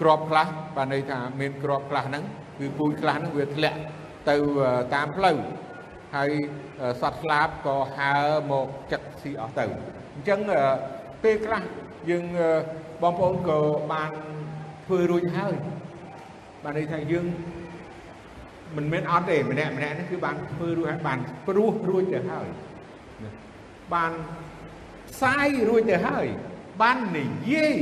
[0.00, 2.24] ក្របខ្លះបានន័យថាមានក្របខ្លះហ្នឹង
[2.58, 3.78] គឺពូជខ្លះហ្នឹងវាធ្លាក់
[4.30, 4.36] ទៅ
[4.94, 5.36] តាមផ្លូវ
[6.16, 6.30] ហើយ
[7.00, 8.14] សត្វស្លាបក៏ហើ
[8.50, 9.64] មកចឹកស៊ីអស់ទៅ
[10.14, 10.40] អញ្ចឹង
[11.22, 11.62] ពេលខ្លះ
[12.10, 12.24] យើង
[13.02, 13.58] បងប្អូនក៏
[13.92, 14.12] បាន
[14.86, 15.54] ធ្វើរួចហើយ
[16.62, 17.26] បានន័យថាយើង
[18.76, 22.48] មិនមែនអត់ទេម្នាក់ម្នាក់នេះគឺបានធ្វើរួចហើយបានព្រោះរួចទៅហើយ
[23.94, 24.12] បាន
[25.08, 26.26] ផ្សាយរួចទៅហើយ
[26.82, 27.74] បាននិយាយ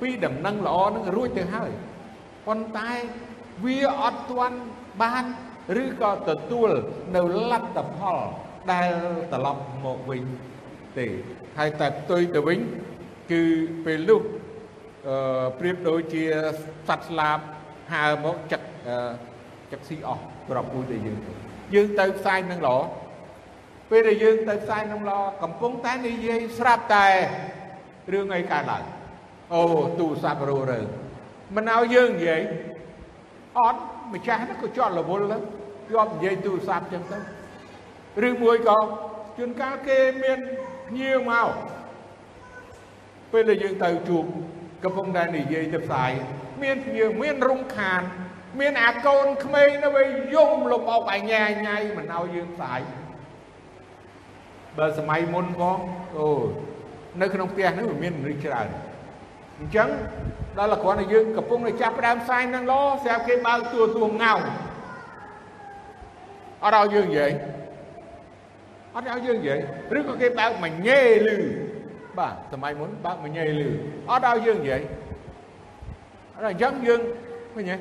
[0.00, 1.70] ពីដំណឹងល្អនឹងរួចទៅហើយ
[2.46, 2.90] ប៉ុន្តែ
[3.64, 4.58] វាអត់ទាន់
[5.02, 5.24] បាន
[5.82, 6.70] ឬក៏ទទួល
[7.16, 8.18] នៅលទ្ធផល
[8.72, 8.90] ដែល
[9.32, 10.22] ត្រឡប់មកវិញ
[10.98, 11.06] ទេ
[11.58, 12.58] ហើយតែផ្ទុយទៅវិញ
[13.32, 13.42] គឺ
[13.84, 14.22] ពេលនោះ
[15.08, 16.22] អឺប្រៀបដូចជា
[16.88, 17.38] សត្វស្លាប
[17.92, 18.62] ហើមកចឹក
[19.72, 21.18] ចឹកស៊ីអស់ក្របពូជដែលយើង
[21.74, 22.76] យើងទៅផ្សាយនឹងល្អ
[23.90, 27.08] ពេលដែលយើងទៅផ្សាយនឹងល្អកំពុងតែនិយាយស្រាប់តែ
[28.12, 28.84] រឿងអីកើតឡើង
[29.54, 29.62] អូ
[29.98, 30.80] ទូរស័ព្ទរੂរើ
[31.56, 32.42] មិនឲ្យយើងនិយាយ
[33.58, 33.80] អត់
[34.14, 35.38] ម្ចាស់ហ្នឹងក៏ជាប់រវល់ទៅ
[35.90, 37.18] ជាប់និយាយទូរស័ព្ទចឹងទៅ
[38.28, 38.78] ឬមួយក៏
[39.38, 40.38] ជួនកាលគេមាន
[40.88, 41.48] ភ្ញៀវមក
[43.32, 44.24] ពេលដែលយើងទៅជួប
[44.84, 46.12] កំពុងតែនិយាយទៅផ្សាយ
[46.62, 48.02] មានភ្ញៀវមានរំខាន
[48.60, 52.80] មានអាកូនក្មេងនៅវិញយំលំអុកអាញ៉ាញ៉ៃមិនឲ្យយើងផ្សាយ
[54.78, 55.78] បើសម័យមុនផង
[56.16, 56.28] អូ
[57.20, 58.68] នៅក្នុងផ្ទះនេះមានមនុស្សច្រើន
[59.58, 59.88] អញ្ចឹង
[60.58, 64.67] ដល់តែគ្រាន់តែយើងកំពុងតែចាប់ផ្ដើមផ្សាយនឹងលោស្រាប់គេបើកទួទួងោងអត់ឲ្យយើង
[67.08, 67.30] និយាយ
[68.94, 69.60] អត់ឲ្យយើងនិយាយ
[69.96, 71.36] ឬក៏គេបើកមួយញ៉េលឺ
[72.18, 73.68] បាទសម័យមុនបើកមួយញ៉េលឺ
[74.10, 74.82] អត់ឲ្យយើងនិយាយ
[76.36, 77.00] អត់អញ្ចឹងយើង
[77.54, 77.76] ឃើញទេ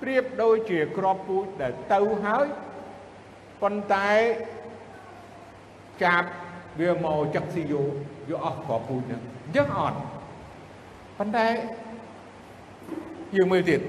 [0.00, 2.46] ប្រៀបដូចជាក្របពូជដែលទៅហើយ
[3.62, 4.10] ប៉ុន្តែ
[6.04, 6.28] ចាប់
[6.80, 7.82] វាមកចឹកស៊ីយោ
[8.30, 9.98] យកអស់ក្របពូជហ្នឹងអញ្ចឹងអត់
[11.18, 11.46] ប៉ុន្តែ
[13.36, 13.80] យើងមើលទៀត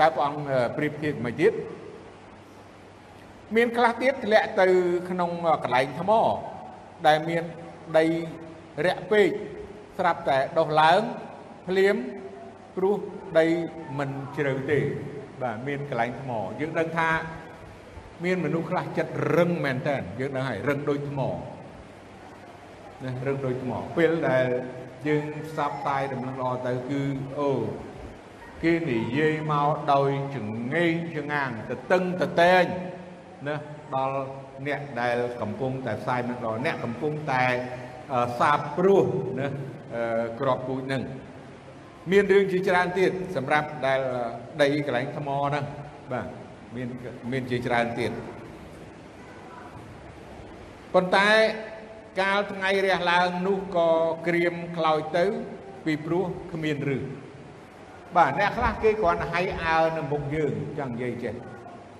[0.00, 0.40] តើព្រះអង្គ
[0.76, 1.52] ប្រៀបធៀបមួយទៀត
[3.54, 4.66] មានខ្លះទៀតធ្លាក់ទៅ
[5.10, 5.30] ក្នុង
[5.64, 6.10] កន្លែងថ្ម
[7.06, 7.42] ដែលមាន
[7.98, 8.04] ដី
[8.86, 9.30] រាក់ពេក
[9.98, 11.00] ស្រាប់តែដុះឡើង
[11.68, 11.96] ភ្លាម
[12.76, 12.96] ព្រោះ
[13.38, 13.46] ដី
[13.98, 14.80] មិនជ្រៅទេ
[15.42, 16.30] បាទមានកន្លែងថ្ម
[16.60, 17.10] យើងដឹងថា
[18.24, 21.20] មានមនុស្សខ្លះចិត្តរឹងមែនតើយើងដឹងហើយរឹងដូចថ្ម
[23.04, 24.46] ណារឹងដូចថ្មពេលដែល
[25.06, 27.02] យើងផ្សព្វផ្សាយដំណឹងល្អទៅគឺ
[27.38, 27.50] អូ
[28.62, 30.38] គេនិយាយមកដោយច
[30.74, 32.64] ងេងចងាងទៅតឹងទៅតែង
[33.46, 33.56] ណា
[33.94, 34.18] ដល់
[34.66, 37.44] អ្នកដែលកំពុងតែផ្សាយនឹងដល់អ្នកកំពុងតែ
[38.40, 39.04] សាបព្រោះ
[39.40, 39.48] ណា
[40.40, 41.02] ក្របពូជនឹង
[42.12, 44.00] មានរឿងជាច្រើនទៀតសម្រាប់ដែល
[44.62, 45.64] ដីកន្លែងថ្មហ្នឹង
[46.12, 46.26] បាទ
[46.76, 46.88] មាន
[47.32, 48.12] មានជាច្រើនទៀត
[50.94, 51.28] ប៉ុន្តែ
[52.20, 53.90] កាលថ្ងៃរះឡើងនោះក៏
[54.26, 55.24] ក្រៀមខ្លោចទៅ
[55.84, 56.98] ពីព្រោះគ្មានឬ
[58.16, 61.34] បាទអ្នកខ្លះគេគ្រាន់តែហៃអើនៅមុខយើងចង់និយាយចេះ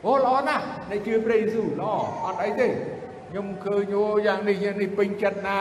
[0.07, 1.93] អូល្អណាស់នៃជឿព្រះយេស៊ូវល្អ
[2.25, 5.61] អត់អីទេខ្ញុំឃើញអូយ៉ាងនេះយ៉ាងនេះពេញចិត្តណា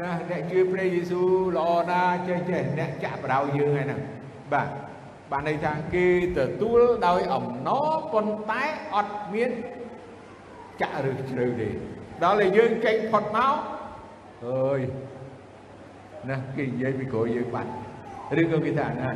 [0.00, 4.00] ណាអ្នកជឿព្រះយេស៊ូវល្អណាស់ចេះចេះអ្នកចាក់បដៅយើងហើយហ្នឹង
[4.52, 4.68] បាទ
[5.30, 6.06] បានន័យថាគេ
[6.38, 8.64] ទទួលដោយអំណរប៉ុន្តែ
[8.94, 9.50] អត់មាន
[10.80, 11.68] ចាក់ឬជ្រៅទេ
[12.22, 13.54] ដល់តែយើងចេញផុតមក
[14.46, 14.80] អើយ
[16.28, 17.70] ណាគេនិយាយពីក្រោយយើងបាត់
[18.40, 19.10] ឬក៏គេថាណា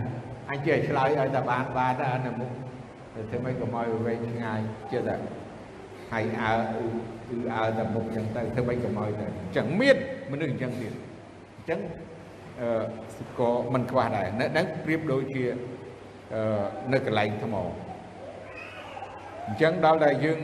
[0.50, 2.50] អញចេះឆ្លើយឲ្យតែបានបានតែនៅមុខ
[3.14, 4.60] ធ្វើម៉េចកុំឲ្យវែងឆ្ងាយ
[4.92, 5.16] ចិត្តតែ
[6.12, 6.52] ហើយអើ
[7.28, 9.96] គឺអើតែមុខអញ្ចឹងទៅធ្វើម៉េចកុំឲ្យទៅអញ្ចឹងមាន
[10.32, 10.92] មនុស្សអញ្ចឹងទៀត
[11.56, 11.80] អញ្ចឹង
[12.60, 12.84] អឺ
[13.38, 15.44] ក៏មិនខ្វះដែរនៅហ្នឹងប្រៀបដូចជា
[16.34, 17.62] អឺនៅកន្លែងថ្មអ
[19.52, 20.38] ញ្ចឹងដល់តែយើង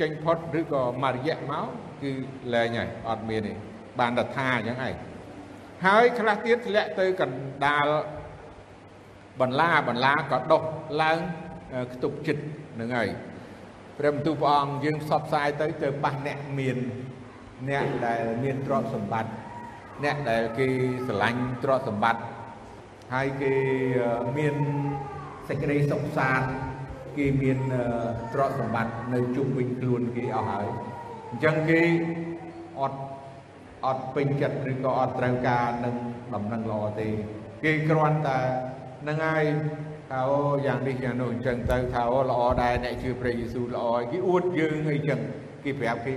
[0.00, 1.66] ចេញផុតឬក៏មួយរយៈមក
[2.02, 2.12] គឺ
[2.54, 3.52] លែងហើយអត់មានទេ
[4.00, 4.94] បានតែថាអញ្ចឹងឯង
[5.86, 7.86] ហើយខ្លះទៀតធ្លាក់ទៅកណ្ដាល
[9.40, 10.62] បន្លាបន្លាក៏ដុះ
[11.02, 11.18] ឡើង
[11.92, 12.42] ខ្ទប់ចិត្ត
[12.80, 13.08] នឹងហើយ
[13.98, 16.76] ព្រះបន្ទូលព្រះអង្គយើងផ្សព្វផ្សាយទៅទៅប៉ះអ្នកមាន
[17.68, 19.32] អ្នកដែលមានទ្រព្យសម្បត្តិ
[20.04, 20.66] អ្នកដែលគេ
[21.06, 22.22] ស្រឡាញ់ទ្រព្យសម្បត្តិ
[23.14, 23.54] ហើយគេ
[24.38, 24.54] មាន
[25.48, 26.48] សេចក្តីសុខសាន្ត
[27.16, 27.58] គេមាន
[28.32, 30.66] ទ្រព្យសម្បត្តិនៅជុំវិញខ្លួនគេអស់ហើយ
[31.30, 31.80] អញ្ចឹងគេ
[32.80, 33.00] អត់
[33.84, 35.94] អត់ពេញចិត្តឬក៏អត់ត្រូវការនឹង
[36.34, 37.08] ដំណឹងល្អទេ
[37.64, 38.38] គេគ្រាន់តែ
[39.08, 39.44] នឹងហើយ
[40.10, 45.20] ថាអូយ៉ាងនេះយ៉ាងនោះអញ្ចឹងទៅថាអូល្អដែរអ្នកជឿព្រះយេស៊ូវល្អហើយគេអួតយើងអីចឹង
[45.64, 46.12] គេប្រាប់គេ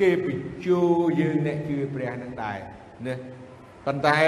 [0.00, 0.80] គេបញ្ជូ
[1.20, 2.58] យើងអ្នកជឿព្រះនឹងដែរ
[3.06, 3.14] ណា
[3.86, 4.18] ប៉ុន្តែ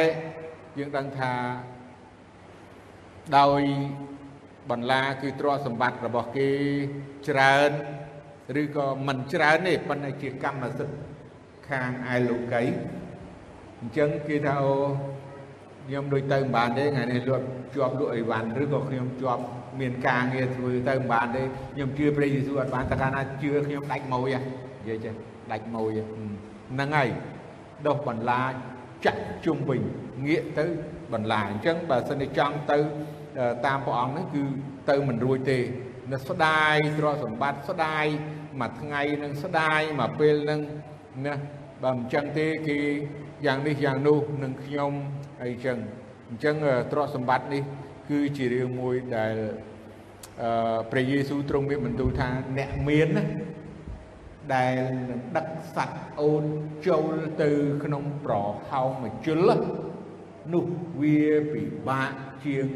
[0.78, 1.32] យើងដឹងថា
[3.38, 3.62] ដោយ
[4.70, 6.50] បន្លាគឺទ្រព្យសម្បត្តិរបស់គេ
[7.28, 7.70] ច្រើន
[8.62, 10.96] ឬក៏មិនច្រើនទេប៉ុន្តែជាកម្មសិទ្ធិ
[11.68, 12.64] ខាងឯលោកី
[13.80, 14.76] អញ្ចឹងគេថាអូ
[15.86, 17.44] ខ្ញុំដូចទៅមិនបានទេថ្ងៃនេះលក់
[17.74, 19.42] ជាប់លក់អីវ៉ាន់ឬក៏ខ្ញុំជាប់
[19.80, 21.42] មានការងារធ្វើទៅមិនបានទេ
[21.74, 25.14] ខ្ញុំជឿព្រះយេស៊ូវអត់បានតែកាលណាជឿខ្ញុំដាច់ម៉ួយនិយាយចេះ
[25.52, 27.08] ដាច់ម៉ួយហ្នឹងហើយ
[27.86, 28.40] ដោះបន្លា
[29.04, 29.80] ចាក់ជុំវិញ
[30.26, 30.64] ងាកទៅ
[31.12, 32.78] បន្លាអញ្ចឹងបើសិនជាចង់ទៅ
[33.66, 34.42] តាមព្រះអង្គនេះគឺ
[34.90, 35.58] ទៅមិនរួចទេ
[36.12, 38.04] នៅស្ដាយទ្រព្យសម្បត្តិស្ដាយ
[38.60, 40.60] មួយថ្ងៃនឹងស្ដាយមួយពេលនឹង
[41.26, 41.34] ណា
[41.82, 42.78] បើមិនចឹងទេគេ
[43.46, 44.92] យ៉ាងនេះយ៉ាងនោះនឹងខ្ញុំ
[45.42, 45.76] អីចឹង
[46.28, 46.56] អញ្ចឹង
[46.92, 47.62] ទ្រព្យសម្បត្តិនេះ
[48.10, 49.34] គឺជារឿងមួយដែល
[50.42, 53.24] អឺព្រះយេស៊ូវទ្រង់មានបន្ទូលថាអ្នកមានណា
[54.54, 54.74] ដែល
[55.10, 56.44] នឹងដឹកសត្វអូន
[56.88, 57.50] ចូលទៅ
[57.84, 58.34] ក្នុងប្រ
[58.70, 59.50] ហោងមជុល
[60.52, 60.64] នោះ
[61.00, 61.20] វា
[61.52, 62.12] ពិបាក
[62.44, 62.66] ជាង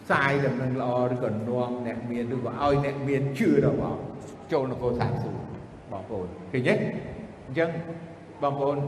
[0.00, 3.98] ផ្សាយដំណឹងល្អឬក៏នាំអ្នកមានឬក៏ឲ្យអ្នកមានជឿរបស់
[4.52, 5.36] ចូលនគរសាសួរ
[5.92, 6.74] បងប្អូនឃើញទេ
[7.46, 7.70] អញ្ចឹង
[8.42, 8.78] បងប្អូន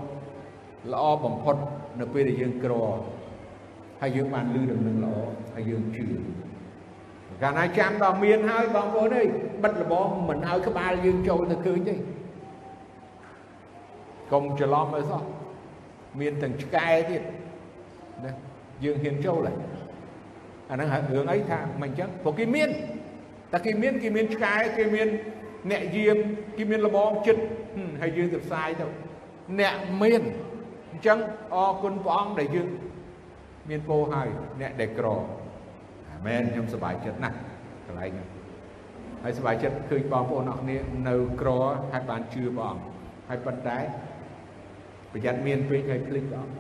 [0.93, 1.57] ល្អបំផុត
[2.01, 2.73] នៅពេលដែលយើងក្រ
[4.01, 5.15] ហើយយើងបានលឺដំណឹងល្អ
[5.55, 6.05] ហើយយើងជឿ
[7.43, 9.27] កាលណាចាំដល់មានហើយបងប្អូនអើយ
[9.63, 11.95] បិទលបងមិនឲ្យក្បាលយើងចូលទៅឃើញទេ
[14.33, 15.23] កុំច្រឡំឲ្យសោះ
[16.21, 17.23] មានទាំងឆ្កែទៀត
[18.25, 18.33] ណា
[18.85, 19.57] យើងហ៊ានចូលហើយ
[20.71, 22.69] អាហ្នឹងរឿងអីថាមិនអញ្ចឹងព្រោះគេមាន
[23.53, 25.09] តែគេមានគេមានឆ្កែគេមាន
[25.71, 26.17] អ្នកយាម
[26.57, 27.43] គេមានលបងចិត្ត
[28.01, 28.87] ហើយយើងទៅផ្សាយទៅ
[29.61, 30.23] អ្នកមាន
[30.99, 31.21] អញ្ចឹង
[31.55, 32.69] អរគុណព្រះអង្គដែលយើង
[33.71, 34.29] មានពោហើយ
[34.61, 35.07] អ្នកដែលក្រ
[36.11, 37.37] អាមែនខ្ញុំសប្បាយចិត្តណាស់
[37.87, 38.29] កន្លែងហ្នឹង
[39.23, 40.77] ហើយសប្បាយចិត្តឃើញបងប្អូនអរគ្នា
[41.09, 41.51] នៅក្រ
[41.93, 42.83] ហើយបានជឿព្រះអង្គ
[43.29, 43.79] ហើយប៉ុន្តែ
[45.13, 46.55] ប្រយ័ត្នមានពេកហើយភ្លេចព្រះអង្គ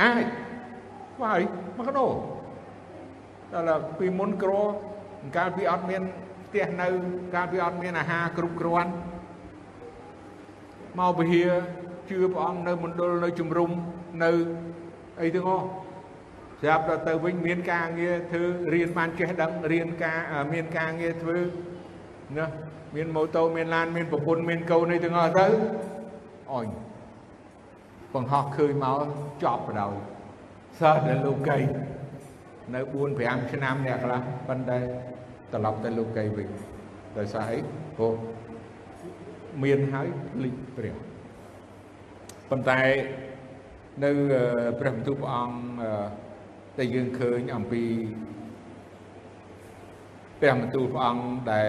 [0.00, 0.26] អាច
[1.22, 1.40] ហើយ
[1.78, 2.08] មកកដោ
[3.54, 4.52] ដល់ពីមុនក្រ
[5.36, 6.02] កាលពីអត់មាន
[6.46, 6.88] ផ្ទះនៅ
[7.34, 8.92] កាលពីអត់មានអាហារគ្រប់គ្រាន់
[10.98, 11.42] មកពហិ
[12.08, 13.70] ជឿព្រះអង្គនៅមណ្ឌលនៅជំរុំ
[14.24, 14.30] នៅ
[15.22, 15.66] អីទាំងអស់
[16.60, 20.18] ស្រាប់ដល់ទៅវិញមានការងារធ្វើរៀនបានចេះដឹងរៀនការ
[20.52, 21.38] មានការងារធ្វើ
[22.36, 22.46] ណា
[22.96, 25.46] មានម៉ូតូមានឡានមានប្រពន្ធមានកូនអីទាំងអស់ទៅ
[26.52, 26.66] អញ
[28.14, 29.00] បង្ហោះឃើញមក
[29.44, 29.94] ចប់បដ ாய்
[30.80, 31.58] សិស្សដែលលោកី
[32.74, 34.78] នៅ4 5ឆ្នាំអ្នកខ្លះប៉ុន្តែ
[35.52, 36.48] ត្រឡប់ទៅលោកីវិញ
[37.18, 37.58] ដោយសារអី
[37.96, 38.14] ព្រោះ
[39.64, 40.94] មានហើយភ្លេចព្រះ
[42.50, 42.80] ប៉ុន្តែ
[44.04, 44.10] នៅ
[44.80, 45.56] ព្រះបន្ទូលព្រះអង្គ
[46.78, 47.82] ដែលយើងឃើញអំពី
[50.40, 51.68] ព្រះបន្ទូលព្រះអង្គដែល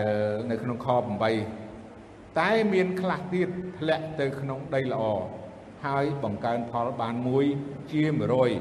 [0.52, 0.88] នៅក្នុងខ
[1.64, 5.04] 8តែមានខ្លះទៀតធ្លាក់ទៅក្នុងដីល្អ
[5.86, 7.46] ហើយបង្កើនផលបានមួយ
[7.92, 8.02] ជា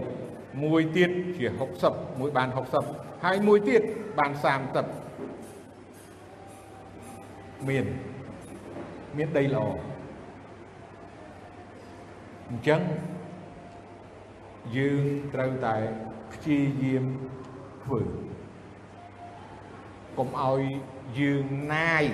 [0.02, 1.46] 100មួយទៀតជា
[1.82, 2.48] 60មួយបាន
[2.86, 3.82] 60ហើយមួយទៀត
[4.18, 4.42] បាន30
[7.68, 7.86] មាន
[9.16, 9.66] មានដីល្អ
[12.48, 12.82] អញ្ចឹង
[14.76, 15.76] យើងត្រូវតែ
[16.32, 17.04] ព្យាយាម
[17.82, 18.00] ធ្វើ
[20.18, 20.60] កុំឲ្យ
[21.20, 22.04] យើងណាយ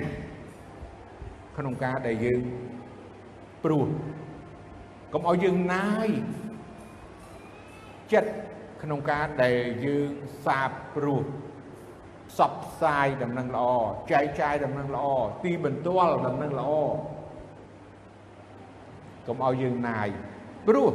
[1.57, 2.41] ក្នុងការដែលយើង
[3.63, 3.87] ព្រោះ
[5.13, 6.09] កុំឲ្យយើងណាយ
[8.13, 8.31] ចិត្ត
[8.83, 10.11] ក្នុងការដែលយើង
[10.45, 11.23] សាបព្រោះ
[12.37, 13.69] សពផ្សាយដំណឹងល្អ
[14.11, 15.07] ចែកចាយដំណឹងល្អ
[15.43, 16.71] ទីបន្ទាល់ដំណឹងល្អ
[19.27, 20.07] កុំឲ្យយើងណាយ
[20.67, 20.93] ព្រោះ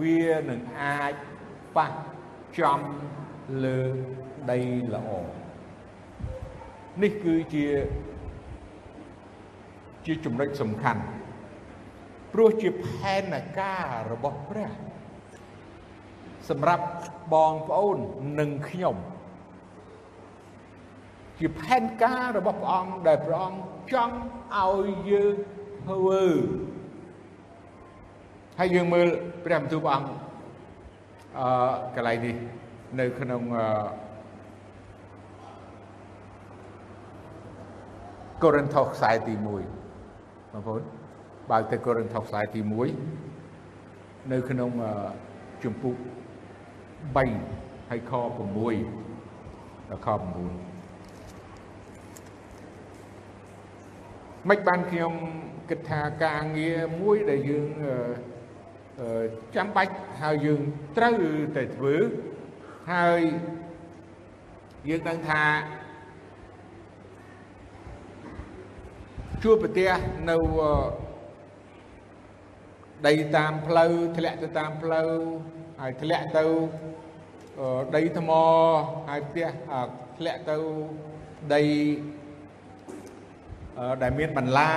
[0.00, 1.14] វានឹងអាច
[1.76, 1.90] ប៉ះ
[2.58, 2.80] ចំ
[3.64, 3.80] លើ
[4.50, 4.58] ដី
[4.94, 5.08] ល្អ
[7.02, 7.66] នេះគឺជា
[10.06, 11.02] ជាចំណុចសំខាន់
[12.32, 14.70] ព្រោះជាផែនការរបស់ព្រះ
[16.48, 16.84] សម្រាប់
[17.34, 17.98] បងប្អូន
[18.40, 18.96] និងខ្ញុំ
[21.38, 23.60] ជាផែនការរបស់ព្រះអង្គដែលព្រះអង្គ
[23.92, 24.16] ចង់
[24.56, 25.34] ឲ្យយើង
[25.88, 26.24] ធ្វើ
[28.58, 29.08] ហើយយើងមើល
[29.44, 30.10] ព្រះបន្ទូលព្រះអង្គ
[31.38, 31.48] អឺ
[31.96, 32.36] កន្លែងនេះ
[33.00, 33.64] នៅក្នុងអឺ
[38.42, 40.82] កូរិនថូសខ្សែទី1បងប្អូន
[41.50, 42.60] បើទៅកូរិនថូសខ្សែទី
[43.46, 44.70] 1នៅក្នុង
[45.62, 45.96] ជំពូក
[47.16, 48.18] 3ហើយខ6
[49.90, 50.67] ដល់ខ9
[54.48, 55.12] មិនបានខ្ញុំ
[55.70, 57.68] គិតថាការងារមួយដែលយើង
[59.56, 60.60] ចាំបាច់ហើយយើង
[60.96, 61.16] ត្រូវ
[61.56, 61.96] តែធ្វើ
[62.92, 63.20] ហើយ
[64.88, 65.44] យើងដឹងថា
[69.42, 69.90] ជួបប្រទះ
[70.30, 70.36] នៅ
[73.06, 75.10] ដីតាមផ្លូវធ្លាក់ទៅតាមផ្លូវ
[75.80, 76.44] ហើយធ្លាក់ទៅ
[77.96, 78.30] ដីថ្ម
[79.08, 79.48] ហើយផ្ទះ
[80.18, 80.56] ធ្លាក់ទៅ
[81.54, 81.62] ដី
[84.02, 84.70] ដែលមានបន្លា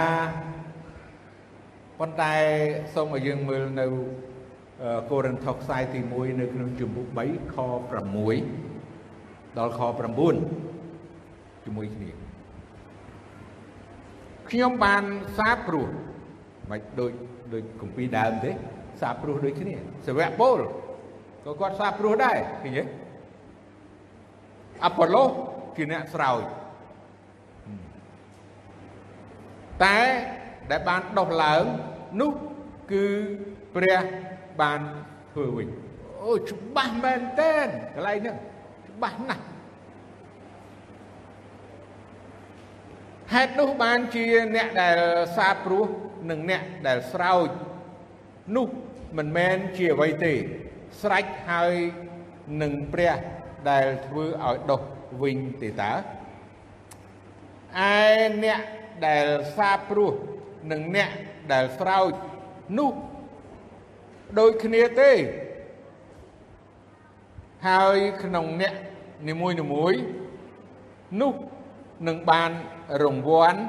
[1.99, 2.33] ប៉ុន្តែ
[2.95, 3.85] សូមឲ្យយើងមើលនៅ
[5.11, 7.55] កូរិនថូសខ្សែទី1នៅក្នុងជំពូក3ខ
[8.37, 12.09] 6ដល់ខ9ជាមួយគ្នា
[14.49, 15.03] ខ្ញុំបាន
[15.37, 15.87] សាបព្រោះ
[16.71, 17.11] មិនដូច
[17.53, 18.51] ដូចគម្ពីរដើមទេ
[19.01, 19.75] សាបព្រោះដូចគ្នា
[20.07, 20.59] សាវកពល
[21.45, 22.83] ក៏គាត់សាបព្រោះដែរឃើញទេ
[24.85, 25.23] អប៉ូឡូ
[25.75, 26.41] ជាអ្នកស្រោច
[29.83, 29.99] តែ
[30.71, 31.63] ដែលបានដោះឡើង
[32.21, 32.33] នោះ
[32.91, 33.05] គឺ
[33.75, 33.99] ព្រះ
[34.61, 34.81] បាន
[35.31, 35.67] ធ្វើវិញ
[36.23, 37.55] អូច្បាស់មែនតើ
[37.95, 38.37] កន្លែងហ្នឹង
[38.89, 39.43] ច្បាស់ណាស់
[43.33, 44.99] ហេតុនោះបានជាអ្នកដែល
[45.37, 45.85] សាបព្រោះ
[46.29, 47.49] និងអ្នកដែលស្រោច
[48.55, 48.67] នោះ
[49.17, 50.33] មិនមែនជាអ្វីទេ
[51.01, 51.73] ស្រេចហើយ
[52.61, 53.17] នឹងព្រះ
[53.69, 54.81] ដែលធ្វើឲ្យដុះ
[55.23, 55.97] វិញទេតើឯ
[58.43, 58.61] អ្នក
[59.07, 59.25] ដែល
[59.55, 60.13] សាបព្រោះ
[60.71, 61.09] និងអ្នក
[61.51, 62.11] ដែលស្រោច
[62.77, 62.93] នោះ
[64.39, 65.11] ដូចគ្នាទេ
[67.67, 68.73] ហើយក្នុងអ្នក
[69.29, 69.93] នីមួយនីមួយ
[71.21, 71.33] នោះ
[72.07, 72.51] នឹងបាន
[73.03, 73.61] រង្វាន់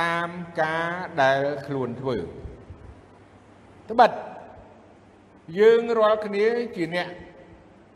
[0.00, 0.90] តាមការ
[1.22, 2.16] ដែលខ្លួនធ្វើ
[3.90, 4.10] ត្បិត
[5.58, 7.08] យើងរាល់គ្នាជាអ្នក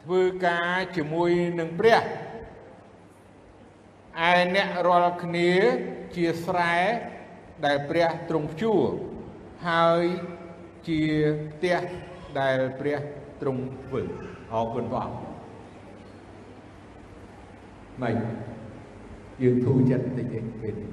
[0.05, 2.01] ធ្វើការជាមួយនឹងព្រះ
[4.21, 5.51] ឯអ្នករាល់គ្នា
[6.17, 6.77] ជាស្រែ
[7.65, 8.75] ដែលព្រះទ្រង់ជួ
[9.69, 10.05] ហើយ
[10.89, 11.01] ជា
[11.53, 11.79] ផ្ទះ
[12.41, 12.99] ដែលព្រះ
[13.41, 14.03] ទ្រង់ធ្វើ
[14.53, 15.23] អរគុណព្រះអង្គ
[18.03, 18.17] មិន
[19.43, 20.93] យើងធូរចិត្តតិចទេពេលនេះ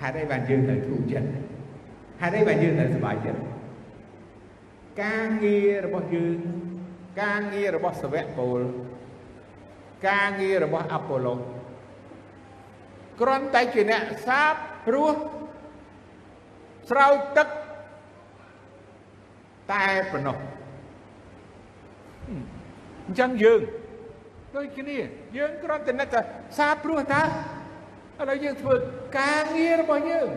[0.00, 1.28] ហេតុអីបានយើងត្រូវធូរចិត្ត
[2.20, 3.40] ហេតុអីបានយើងត្រូវសប្បាយចិត្ត
[5.02, 6.38] ការងាររបស់យើង
[7.22, 8.60] ការងាររបស់សាវកពូល
[10.08, 11.34] ការងាររបស់អាប៉ូឡូ
[13.20, 14.54] គ្រាន់តែជាអ្នកសាប
[14.86, 15.10] ព្រោះ
[16.90, 17.48] ស្រោចទឹក
[19.72, 20.36] តែប៉ុណ្ណោះ
[23.06, 23.60] អញ្ចឹងយើង
[24.56, 24.98] ដូចគ្នា
[25.36, 26.20] យើងគ្រាន់តែនឹកថា
[26.58, 27.24] សាព្រោះតាឥ
[28.28, 28.74] ឡូវយើងធ្វើ
[29.18, 30.28] ការងាររបស់យើង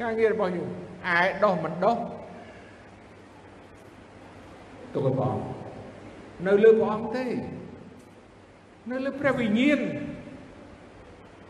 [0.00, 0.68] ការងាររបស់យើង
[1.16, 1.96] ឯដោះមិនដោះ
[4.94, 5.44] ទុកឲ្យព្រះអង្គ
[6.46, 7.24] នៅលើព្រះអង្គទេ
[8.90, 9.80] នៅលើព្រះវិញ្ញាណ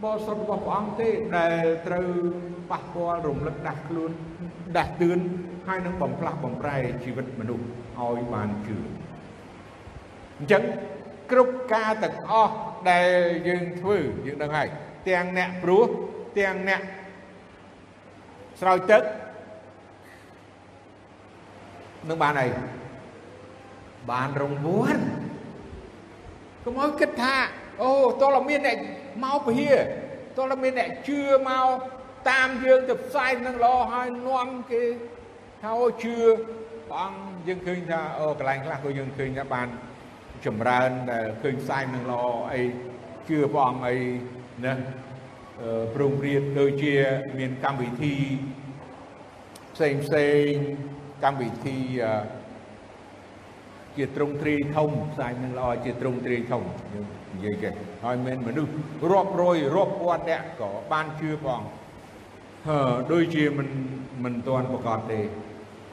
[0.02, 1.08] បរិសុទ្ធរបស់ព្រះអង្គទេ
[1.38, 2.08] ដែលត្រូវ
[2.70, 4.10] ប៉ះពាល់រំលឹកដាស់ខ្លួន
[4.76, 5.18] ដាស់តឿន
[5.66, 7.64] ហើយនឹងបំផ្លាស់បំប្រែជីវិតមនុស្ស
[8.00, 8.76] ឲ្យបានជឿ
[10.38, 10.62] អញ្ចឹង
[11.30, 12.54] គ្រប់ការទាំងអស់
[12.90, 13.08] ដែល
[13.48, 14.68] យើងធ្វើយើងដឹងហើយ
[15.08, 15.86] ទាំងអ្នកព្រោះ
[16.38, 16.80] ទាំងអ្នក
[18.60, 19.02] ស្រោចទឹក
[22.08, 22.48] នឹងបានអី
[24.10, 25.04] បានរង្វាន់
[26.66, 27.34] កុំឲ្យគិតថា
[27.82, 27.90] អូ
[28.22, 28.78] តើមានអ្នក
[29.24, 29.70] មកពហិ
[30.38, 31.66] តើមានអ្នកជឿមក
[32.30, 34.82] តាមយើងទៅផ្សាយនឹងល្អហើយនាំគេ
[35.62, 36.16] ថាអូជឿ
[36.88, 39.68] ព្រះអង្គយើងឃើញថាអូកន្លែងខ្លះក៏យើងឃើញថាបាន
[40.46, 42.62] ចម្រើនដែលឃើញផ្សាយនឹងល្អអី
[43.28, 43.96] ជឿព្រះអង្គអី
[44.64, 44.74] ណា
[45.94, 46.94] ប្រងព្រាតដូចជា
[47.38, 48.16] មានកម្មវិធី
[49.74, 50.48] ផ្សេងផ្សេង
[51.24, 51.78] កម្មវិធី
[53.98, 56.62] ជាត្រង់ទ្រីធំផ្សាយនឹងល្អជាត្រង់ទ្រីធំ
[56.94, 57.72] យើងនិយាយចេះ
[58.04, 58.72] ហើយមានមនុស្ស
[59.12, 61.62] រាប់រយរាប់ពាន់អ្នកក៏បានជឿផង
[62.68, 62.80] ហើ
[63.12, 63.68] ដូចជាមិន
[64.24, 65.20] មិនទាន់ប្រកបទេ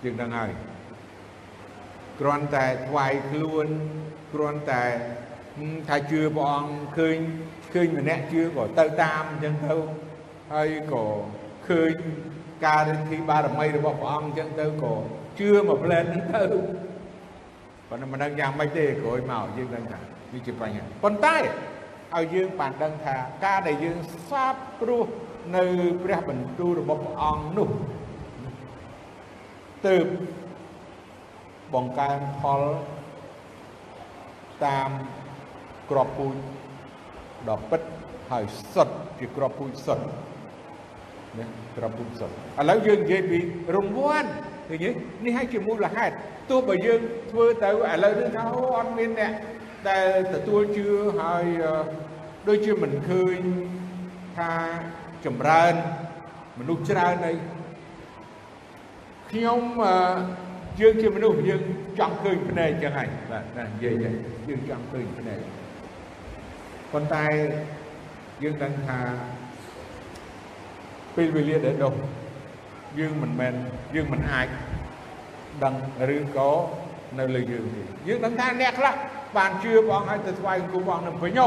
[0.03, 0.51] យើងដឹងហើយ
[2.19, 3.67] គ្រាន់តែថ្វាយខ្លួន
[4.33, 4.83] គ្រាន់តែ
[5.87, 7.17] ថាជឿព្រះអង្គឃើញ
[7.73, 9.75] ឃើញម្នាក់ជឿក៏ទៅតាមអញ្ចឹងទៅ
[10.53, 11.05] ហើយក៏
[11.67, 11.93] ឃើញ
[12.65, 14.93] ការរិទ្ធីបារមីរបស់ព្រះអង្គអញ្ចឹងទៅក៏
[15.39, 16.41] ជឿមកផ្លែនហ្នឹងទៅ
[17.93, 19.99] ប៉ុន្តែមិនដឹងយ៉ាងម៉េចទេក្រោយមកយើងដឹងថា
[20.33, 23.15] វាជាបញ្ហាប៉ុន្តែឲ្យយើងបានដឹងថា
[23.45, 23.97] ការដែលយើង
[24.29, 25.05] សាបព្រោះ
[25.55, 25.63] នៅ
[26.03, 27.69] ព្រះបន្ទូលរបស់ព្រះអង្គនោះ
[29.87, 30.05] ទើប
[31.73, 32.61] បង្កើនផល
[34.65, 34.89] តាម
[35.89, 36.35] ក្របពូជ
[37.49, 37.81] ដ៏ពិត
[38.31, 40.03] ហើយសុទ្ធជាក្របពូជសុទ្ធ
[41.39, 41.45] ណា
[41.77, 42.35] ក្របពូជសុទ្ធឥ
[42.69, 43.39] ឡូវយើងនិយាយពី
[43.75, 44.29] រង្វាន់
[44.67, 44.89] ឃើញទេ
[45.25, 46.13] នេះហើយជាមូលហេតុ
[46.49, 47.01] ទោះបើយើង
[47.31, 49.33] ធ្វើទៅឥឡូវនេះថាអូអត់មានអ្នក
[49.89, 50.87] ដែលទទួលជឿ
[51.19, 51.45] ហើយ
[52.47, 53.39] ដូចជាមិនឃើញ
[54.37, 54.51] ថា
[55.25, 55.73] ចម្រើន
[56.59, 57.33] មនុស្សច្រើនអី
[59.29, 59.59] ខ្ញុំ
[60.79, 61.61] យើងជាមនុស្សយើង
[61.99, 64.13] ចង់ឃើញភ្នែកចឹងហើយបាទណានិយាយចឹង
[64.49, 65.39] យើងចង់ឃើញភ្នែក
[66.91, 67.25] ប៉ុន្តែ
[68.43, 68.99] យើងដឹងថា
[71.15, 71.93] ពេលវេលាដែលដុះ
[72.99, 73.53] យើងមិនមែន
[73.95, 74.47] យើងមិនអាច
[75.63, 75.75] ដឹង
[76.15, 76.51] ឬក៏
[77.19, 78.93] នៅលើយើងទេយើងដឹងថាអ្នកខ្លះ
[79.37, 81.39] បានជឿព្រះអង្គឲ្យទៅថ្វាយអង្គព្រះអង្គនៅវិញ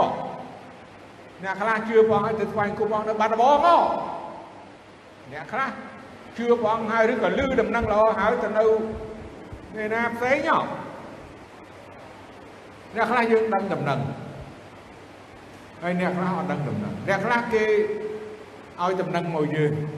[1.43, 3.83] អ្នកខ្លះជឿព្រះអង្គឲ្យទៅថ្វាយអង្គព្រះអង្គនៅបាត់ដំបងមក
[5.33, 5.71] អ្នកខ្លះ
[6.39, 8.65] ជឿព្រះអង្គហើយឬក៏លឺដំណឹងល្អហើយទៅនៅ
[9.83, 10.59] ឯណាផ្សេងហ៎
[12.95, 14.01] អ្នកខ្លះយើងដឹងដំណឹង
[15.83, 17.65] ហើយអ្នកខ្លះអត់ដឹងដំណឹងអ្នកខ្លះគេ
[18.81, 19.96] ឲ្យដំណឹងមកយើងគេ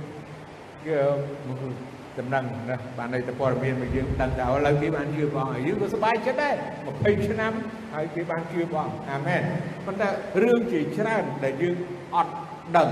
[2.19, 6.55] ដំណឹងណាបាននៅតែព័ត៌មានមកយើងដឹងថាឥឡូវគេបានជឿព្រះអង្គយើងក៏សប្បាយចិត្តដែរ
[6.91, 7.53] 20ឆ្នាំ
[7.95, 9.43] ហើយគេបានជឿព្រះអង្គអាមែន
[9.87, 10.09] ប៉ុន្តែ
[10.43, 11.77] រឿងជាច្រើនដែលយើង
[12.15, 12.33] អត់
[12.77, 12.91] ដឹង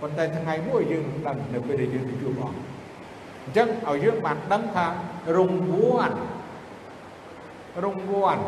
[0.00, 2.60] ប៉ុន្តែថ្ងៃមួយយើងដឹងនៅពេលដែលយើងទៅជួបព្រះអង្គ
[3.44, 4.86] អញ្ចឹងឲ្យយើងបានដឹងថា
[5.36, 6.16] រង្វាន់
[7.84, 8.42] រង្វាន់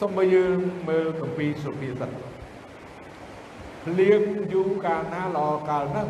[0.00, 0.56] សូមឲ្យយើង
[0.88, 2.10] មើលកម្ពីសុភាសិត
[3.84, 6.08] ភ្លៀងយូរកាលណាល្អកាលហ្នឹង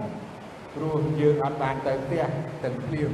[0.74, 2.24] ព្រោះយើងអត់បានទៅផ្ទះ
[2.62, 3.10] ទាំងភ្លៀង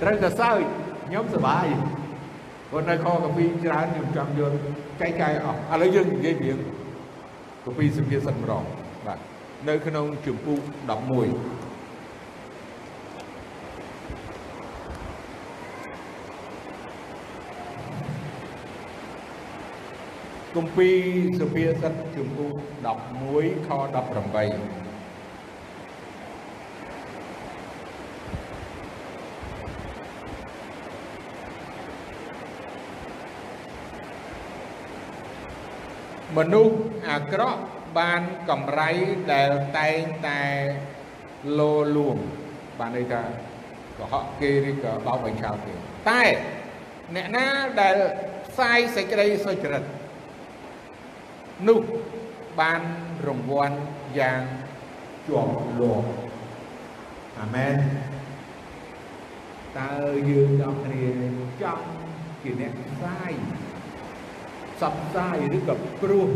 [0.00, 0.60] ត្រូវតែសើច
[1.06, 1.66] ខ្ញុំសប្បាយ
[2.70, 4.52] ព្រោះនៅខកម្ពីច្រើនខ្ញុំចង់យក
[5.00, 6.48] ចែកចាយអស់ឥឡូវយើងនិយាយពី
[7.64, 8.64] កម្ពីសុភាសិតម្ដង
[9.06, 9.18] បាទ
[9.68, 10.60] នៅក្នុងជំពូក
[11.16, 11.65] 11
[20.56, 20.98] គម្ពីរ
[21.40, 22.54] សុភាសិតជំពូក
[23.10, 23.96] 11ខ18
[36.36, 36.76] មនុស្ស
[37.08, 37.60] អាក្រក់
[37.98, 38.90] បានកម្រៃ
[39.32, 40.42] ដែលតែងតែ
[41.58, 42.16] លោលួង
[42.78, 43.22] បានន័យថា
[43.98, 45.74] កុហកគេឬក៏បោកបញ្ឆោតគេ
[46.10, 46.22] តែ
[47.14, 47.46] អ្នកណា
[47.80, 47.96] ដែល
[48.46, 49.84] ផ្សាយសេចក្តីសុចរិត
[51.68, 51.80] នោះ
[52.60, 52.82] បាន
[53.26, 53.78] រង្វាន់
[54.18, 54.42] យ៉ាង
[55.28, 56.08] ជាប់លាប់
[57.38, 57.76] អាមែន
[59.78, 59.92] តើ
[60.30, 61.04] យើងដល់គ្នា
[61.62, 61.86] ចង់
[62.42, 63.32] ជាអ្នកផ្សាយ
[64.80, 66.28] សັບផ្សាយឬក៏ព្រោះ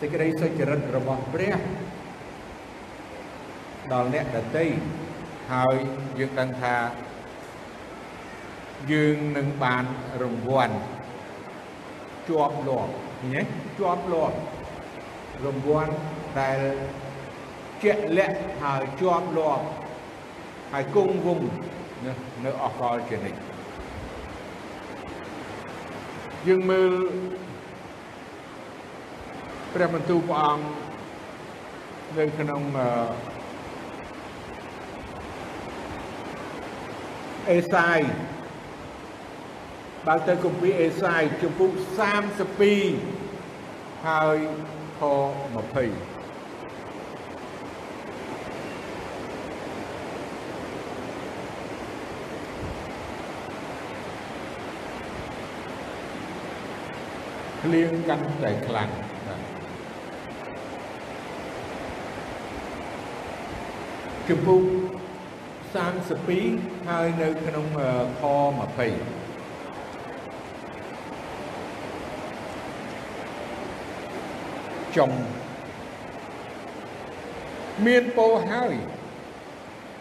[0.00, 1.56] សេចក្តីសុចរិតរបស់ព្រះ
[3.92, 4.66] ដល់អ្នកដតី
[5.52, 5.76] ហើយ
[6.18, 6.76] យើងដឹងថា
[8.92, 9.84] យើងនឹងបាន
[10.22, 10.76] រង្វាន់
[12.28, 13.42] ជាប់លាប់ ឃើញទេ
[13.78, 14.36] ជាប់លាប់
[15.44, 15.92] រង្វាន់
[16.38, 16.58] ដែល
[17.82, 19.64] ជាក់លាក់ហើយជាប់លាប់
[20.72, 21.48] ហើយគង់វង្ស
[22.44, 23.38] នៅអកលជានិច្ច
[26.46, 26.92] យើងមើល
[29.74, 30.66] ព្រះបន្ទូលព្រះអង្គ
[32.18, 32.62] នៅក្នុង
[37.50, 38.00] អេសាយ
[40.06, 41.72] បើទៅគម្ពីរអេសាយជំពូក
[42.88, 44.38] 32ហើយ
[44.98, 45.72] ខ20
[57.62, 58.90] ភ្លៀងកាន់តែខ្លាំង
[64.28, 64.62] ជំពូក
[65.94, 67.66] 32ហើយនៅក្នុង
[68.20, 68.22] ខ
[69.10, 69.15] 20
[74.96, 75.10] ចុង
[77.86, 78.74] មានពោហើយ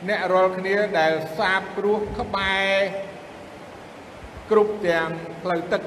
[0.09, 2.71] អ្នករាល់គ្នាដែលសាបព្រោះក្បែរ
[4.51, 5.09] គ្រប់ទាំង
[5.43, 5.81] ផ្លូវទឹក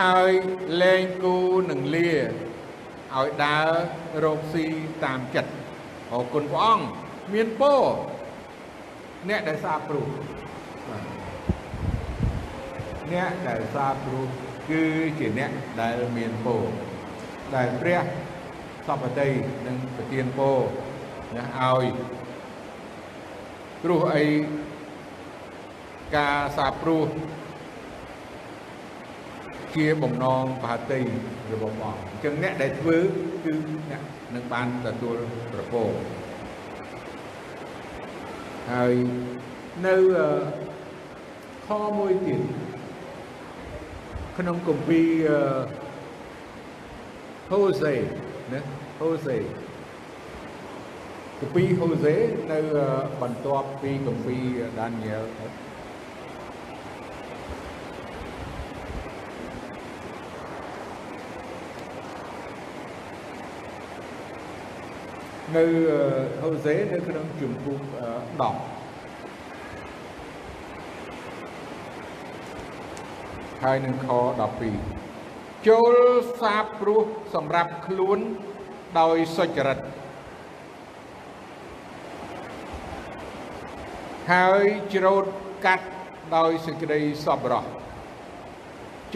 [0.00, 0.30] ហើយ
[0.82, 1.36] លែងគូ
[1.70, 2.12] នឹងលា
[3.16, 3.70] ឲ្យដើរ
[4.24, 4.66] រកស៊ី
[5.04, 5.52] តាមចិត្ត
[6.12, 6.84] អរគុណព្រះអង្គ
[7.32, 7.74] មានពោ
[9.28, 10.06] អ្នកដែលសាបព្រោះ
[13.12, 14.26] អ្នកដែលសាបព្រោះ
[14.70, 14.82] គឺ
[15.18, 15.50] ជាអ្នក
[15.80, 16.56] ដែលមានពោ
[17.56, 18.00] ដែលព្រះ
[18.86, 19.28] សពតិ
[19.66, 20.50] នឹងប្រទានពោ
[21.36, 21.84] ណាឲ្យ
[23.82, 24.26] ព្រោះអី
[26.16, 27.06] ការសាបព្រោះ
[29.74, 31.00] ជាបំណងបាតី
[31.52, 32.98] របស់ព្រះអង្គអញ្ចឹងអ្នកដែលធ្វើ
[33.44, 33.52] គឺ
[33.90, 34.02] អ្នក
[34.34, 35.16] នឹងបានទទួល
[35.52, 35.82] ប្រពោ
[38.72, 38.94] ហើយ
[39.86, 39.96] នៅ
[41.66, 42.40] ខមួយទៀត
[44.38, 45.30] ក្នុងគម្ពីរ
[47.54, 47.94] ហូសេ
[48.52, 48.60] ណា
[49.00, 49.36] ហូសេ
[51.38, 52.14] គម្ពីរហូសេ
[52.50, 52.58] នៅ
[53.22, 54.42] បន្ទាប់ពីគម្ពីរ
[54.78, 55.24] ដានីយ៉ែល
[65.56, 65.64] នៅ
[66.42, 67.92] ហូសេនៅក្នុងជំពូក10
[73.62, 74.99] ហើយនឹងខ12
[75.68, 75.94] ចូល
[76.40, 77.04] សាបព្រោះ
[77.34, 78.18] សម្រាប់ខ្លួន
[79.00, 79.78] ដោយសុចរិត
[84.32, 85.24] ហើយច្រូត
[85.66, 85.86] កាត់
[86.36, 87.64] ដោយសេចក្តីសប្បុរស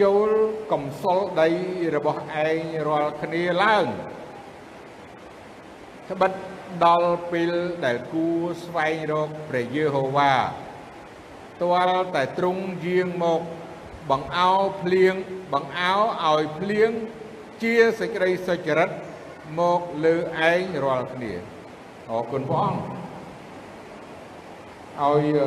[0.01, 0.29] ចូល
[0.71, 1.49] កំសល់ដី
[1.95, 3.85] របស់ឯងរាល់គ្នាឡើង
[6.09, 6.31] ត្បិត
[6.85, 7.51] ដល់ពេល
[7.85, 8.27] ដែលគួ
[8.63, 10.33] ស្វែងរកព្រះយេហូវ៉ា
[11.61, 13.41] ទាល់តែទ្រង់យាងមក
[14.09, 15.15] បង្អោភ្លៀង
[15.53, 15.93] បង្អោ
[16.25, 16.91] ឲ្យភ្លៀង
[17.63, 18.89] ជាសេចក្តីសុចរិត
[19.59, 20.15] មកលើ
[20.49, 21.33] ឯងរាល់គ្នា
[22.11, 22.81] អរគុណព្រះអង្គ
[25.03, 25.37] ឲ្យ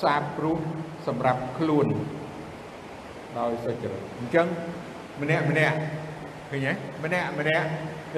[0.00, 0.58] សាបព្រោះ
[1.06, 1.86] សម្រាប់ខ្លួន
[3.38, 4.46] ដោយសុចរិតអញ្ចឹង
[5.22, 5.76] ម្នាក់ម្នាក់
[6.50, 6.72] ឃើញទេ
[7.04, 7.66] ម្នាក់ម្នាក់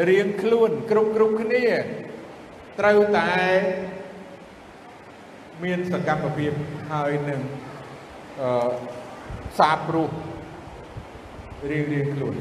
[0.09, 1.65] រៀងខ្លួនគ្រប់គ្រប់គ្នា
[2.81, 3.33] ត្រូវតែ
[5.65, 6.53] មានសកម្មភាព
[6.93, 7.41] ហើយនឹង
[8.41, 8.51] អឺ
[9.59, 10.11] សាបព្រោះ
[11.71, 12.35] រៀងរៀងខ្លួន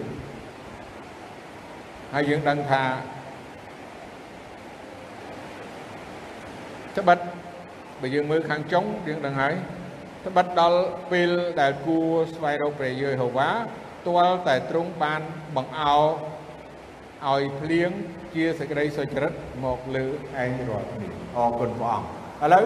[2.14, 2.84] ហើយយើងដឹងថា
[6.98, 7.20] ត្បិត
[8.02, 9.54] បើយើងមើលខាងចុងយើងដឹងហើយ
[10.26, 11.30] ត្បិតដល់ពេល
[11.62, 11.98] ដែលគួ
[12.36, 13.50] ស្វែងរកព្រះយេហូវ៉ា
[14.08, 15.22] ទាល់តែទ្រង់បាន
[15.56, 15.98] បង្អោ
[17.32, 17.92] ឲ្យភ្លៀង
[18.34, 19.34] ជាសេចក្តីសុចរិត
[19.64, 20.06] មកលើ
[20.44, 22.66] ឯងរាល់គ្នាអរគុណព្រះអង្គឥឡូវ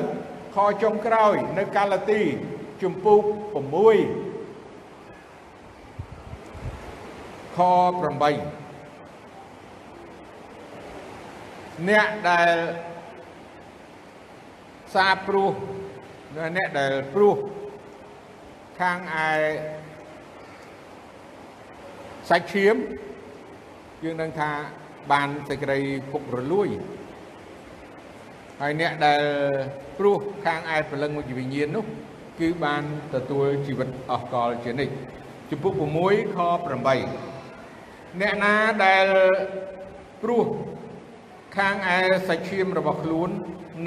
[0.56, 2.22] ខចុងក្រោយនៅកាឡាទី
[2.82, 3.22] ជំពូក
[3.84, 4.27] 6
[7.58, 7.70] ខ8
[11.90, 12.56] អ្នកដែល
[14.94, 15.52] សាព្រោះ
[16.58, 17.38] អ្នកដែលព្រោះ
[18.80, 19.28] ខាងឯ
[22.30, 22.76] សាច់ឈាម
[24.04, 24.52] យើងនឹងថា
[25.12, 25.80] បានសេចក្តី
[26.12, 26.70] ពុករលួយ
[28.62, 29.22] ហើយអ្នកដែល
[29.98, 31.86] ព្រោះខាងឯព្រលឹងវិញ្ញាណនោះ
[32.40, 32.84] គឺបាន
[33.14, 34.94] ទទួលជីវិតអស់កលជានិច្ច
[35.50, 35.74] ជំពូក
[36.06, 36.38] 6ខ
[36.98, 37.37] 8
[38.22, 38.56] អ្នកណា
[38.86, 39.08] ដែល
[40.24, 40.48] ព្រោះ
[41.58, 41.98] ខាងឯ
[42.28, 43.30] សាច់ឈាមរបស់ខ្លួន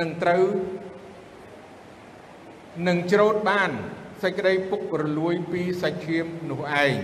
[0.01, 0.45] នឹងត្រូវ
[2.89, 3.71] នឹងច្រូតបាន
[4.23, 6.95] សេចក្តីពុករលួយពីសាច់ឈាមនោះឯង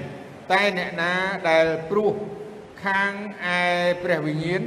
[0.53, 1.13] តែអ្នកណា
[1.49, 2.13] ដែលព្រោះ
[2.85, 3.13] ខាង
[3.59, 3.61] ឯ
[4.03, 4.63] ព្រះវិញ្ញាណ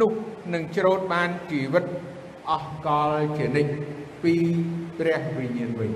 [0.00, 0.12] នោះ
[0.54, 1.84] នឹងច្រូតបានជីវិត
[2.50, 3.72] អស់កលជានិច្ច
[4.22, 4.34] ពី
[4.98, 5.92] ព្រះវិញ្ញាណវិញ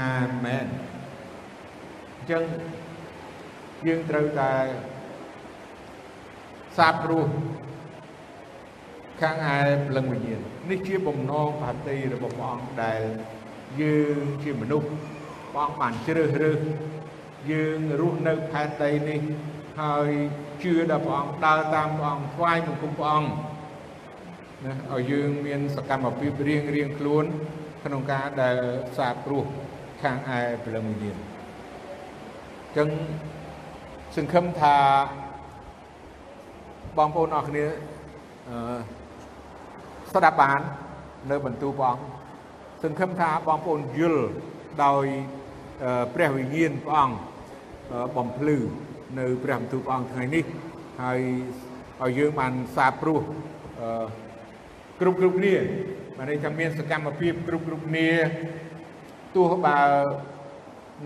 [0.00, 0.66] អាមែន
[2.16, 2.42] អញ្ចឹង
[3.86, 4.54] យើងត្រូវតែ
[6.78, 7.26] សាបព្រោះ
[9.20, 9.56] ខាងឯ
[9.86, 13.02] ព្រលឹងវិញ្ញាណនេះជាបំណងបាតីរបស់ព្រះអង្គដែល
[13.80, 14.88] យើងជាមនុស្ស
[15.52, 16.60] ព្រះអង្គបានជ្រើសរើស
[17.50, 19.20] យើងរស់នៅផែនដីនេះ
[19.80, 20.10] ហើយ
[20.62, 23.30] ជឿដល់ព្រះអង្គដើរតាមព្រះអង្គថ្វាយបង្គំព្រះអង្គ
[24.64, 27.24] ណាឲ្យយើងមានសកម្មភាពរៀងរៀងខ្លួន
[27.84, 28.56] ក្នុងការដែល
[28.96, 29.44] សាបព្រោះ
[30.02, 32.88] ខាងឯព្រលឹងវិញ្ញាណអញ្ចឹង
[34.16, 34.76] សង្ឃឹមថា
[36.96, 37.64] បងប្អូនអរគ្នា
[38.48, 38.78] អឺ
[40.12, 40.60] ស្ដាប់បាន
[41.30, 42.02] នៅបន្ទូលព្រះអង្គ
[42.82, 44.24] សង្ឃឹមថាបងប្អូនយល់
[44.84, 45.04] ដោយ
[46.14, 47.16] ព្រះវិញ្ញាណព្រះអង្គ
[48.16, 48.58] បំភ្លឺ
[49.18, 50.44] នៅព្រះបន្ទូលព្រះអង្គថ្ងៃនេះ
[51.02, 51.20] ហើយ
[52.02, 53.20] ឲ្យយើងបានសាបព្រោះ
[55.00, 55.54] គ្រប់គ្រប់គ្នា
[56.16, 58.08] បានន័យថាមានសកម្មភាពគ្រប់គ្រប់គ្នា
[59.34, 59.80] ទោះបើ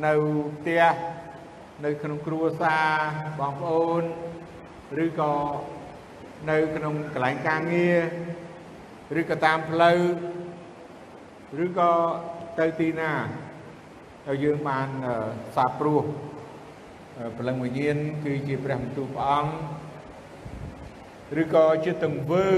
[0.06, 0.14] នៅ
[0.56, 0.82] ផ្ទះ
[1.84, 2.88] នៅក្នុងគ្រួសារ
[3.38, 4.02] បងប្អូន
[5.04, 5.32] ឬក៏
[6.50, 9.98] នៅក្នុងកន្លែងការងារឬក៏តាមផ្លូវ
[11.64, 11.92] ឬក៏
[12.58, 13.12] ទៅទីណា
[14.26, 14.88] ហើយយើងបាន
[15.56, 16.02] សាបព្រោះ
[17.36, 22.48] ព្រលឹងវិញ្ញាណគឺជាព្រះបន្ទូលព្រះអង្គឬក៏ជាទង្វើ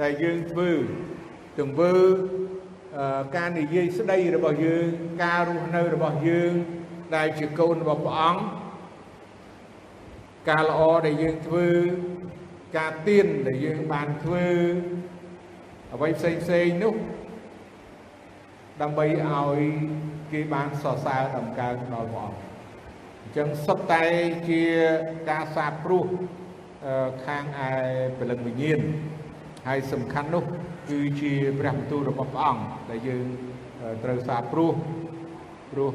[0.00, 0.70] ដែលយើងធ្វើ
[1.60, 1.94] ទង្វើ
[3.36, 4.86] ការនិយាយស្ដីរបស់យើង
[5.24, 6.52] ការរស់នៅរបស់យើង
[7.16, 8.61] ដែលជាកូនរបស់ព្រះអង្គ
[10.50, 11.66] ការល្អដែលយើងធ្វើ
[12.78, 14.46] ការទៀនដែលយើងបានធ្វើ
[15.94, 16.94] អ្វីផ្សេងផ្សេងនោះ
[18.82, 19.58] ដើម្បីឲ្យ
[20.32, 22.38] គេបានសរសើរដំកើងដល់ព្រះអង្គ
[23.22, 24.04] អញ្ចឹងសុទ្ធតែ
[24.48, 24.62] ជា
[25.30, 26.06] ការសាបព្រោះ
[27.26, 27.70] ខាងឯ
[28.18, 28.80] ពលិកវិញ្ញាណ
[29.68, 30.44] ហើយសំខាន់នោះ
[30.90, 33.24] គឺជាព្រះបន្ទូលរបស់ព្រះអង្គដែលយើង
[34.04, 34.72] ត្រូវសាបព្រោះ
[35.72, 35.90] ព្រោះ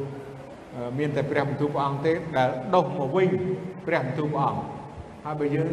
[1.00, 3.30] មានតែព្រះបន្ទូលព្រះអង្គទេដែលដុសមកវិញ
[3.88, 4.61] ព្រះបន្ទូលព្រះអង្គ
[5.25, 5.69] ហើយបើយើង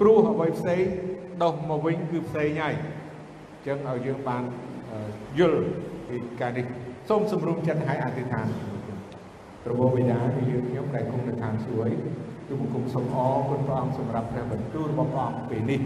[0.00, 0.82] ព្រោះអ្វីផ្សេង
[1.42, 4.42] ដុសមកវិញគឺផ្សេងហើយអញ្ចឹងឲ្យយើងបាន
[5.38, 5.62] យល់
[6.08, 6.66] ពីការនេះ
[7.08, 8.46] សូមសម្រុំចិត្តឲ្យអធិដ្ឋាន
[9.64, 11.88] ព្រះបិតាគឺយើងខ្ញុំដែលគង់នៅខាងសួយ
[12.48, 15.80] ទូបង្គំសូមអរគុណព្រះអង្គសម្រាប់ព្រះបន្ទូលរបស់ព្រះអង្គពេលនេះ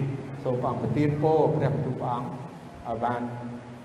[0.45, 3.21] សូមព្រះអង្គប្រទានពរព្រះបន្ទូលព្រះអង្គឲ្យបាន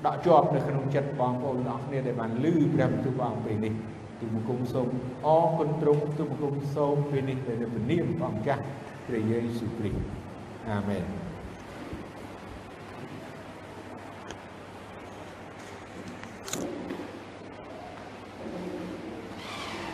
[0.05, 3.73] ដកជាប់នៅក្នុងចិត្តបងប្អូនទាំងអស់គ្នាដែលបានឮព្រះបន្ទូលព្រះអង្គពេលនេះ
[4.19, 4.87] ទូបង្គំសូម
[5.25, 8.61] អរគុណទ្រង់ទូបង្គំសូមពេលនេះដែលនៅព្រះនាមព្រះអង្គចាស់
[9.07, 9.99] ព្រះយេស៊ូវគ្រីស្ទ
[10.69, 11.03] អាមែន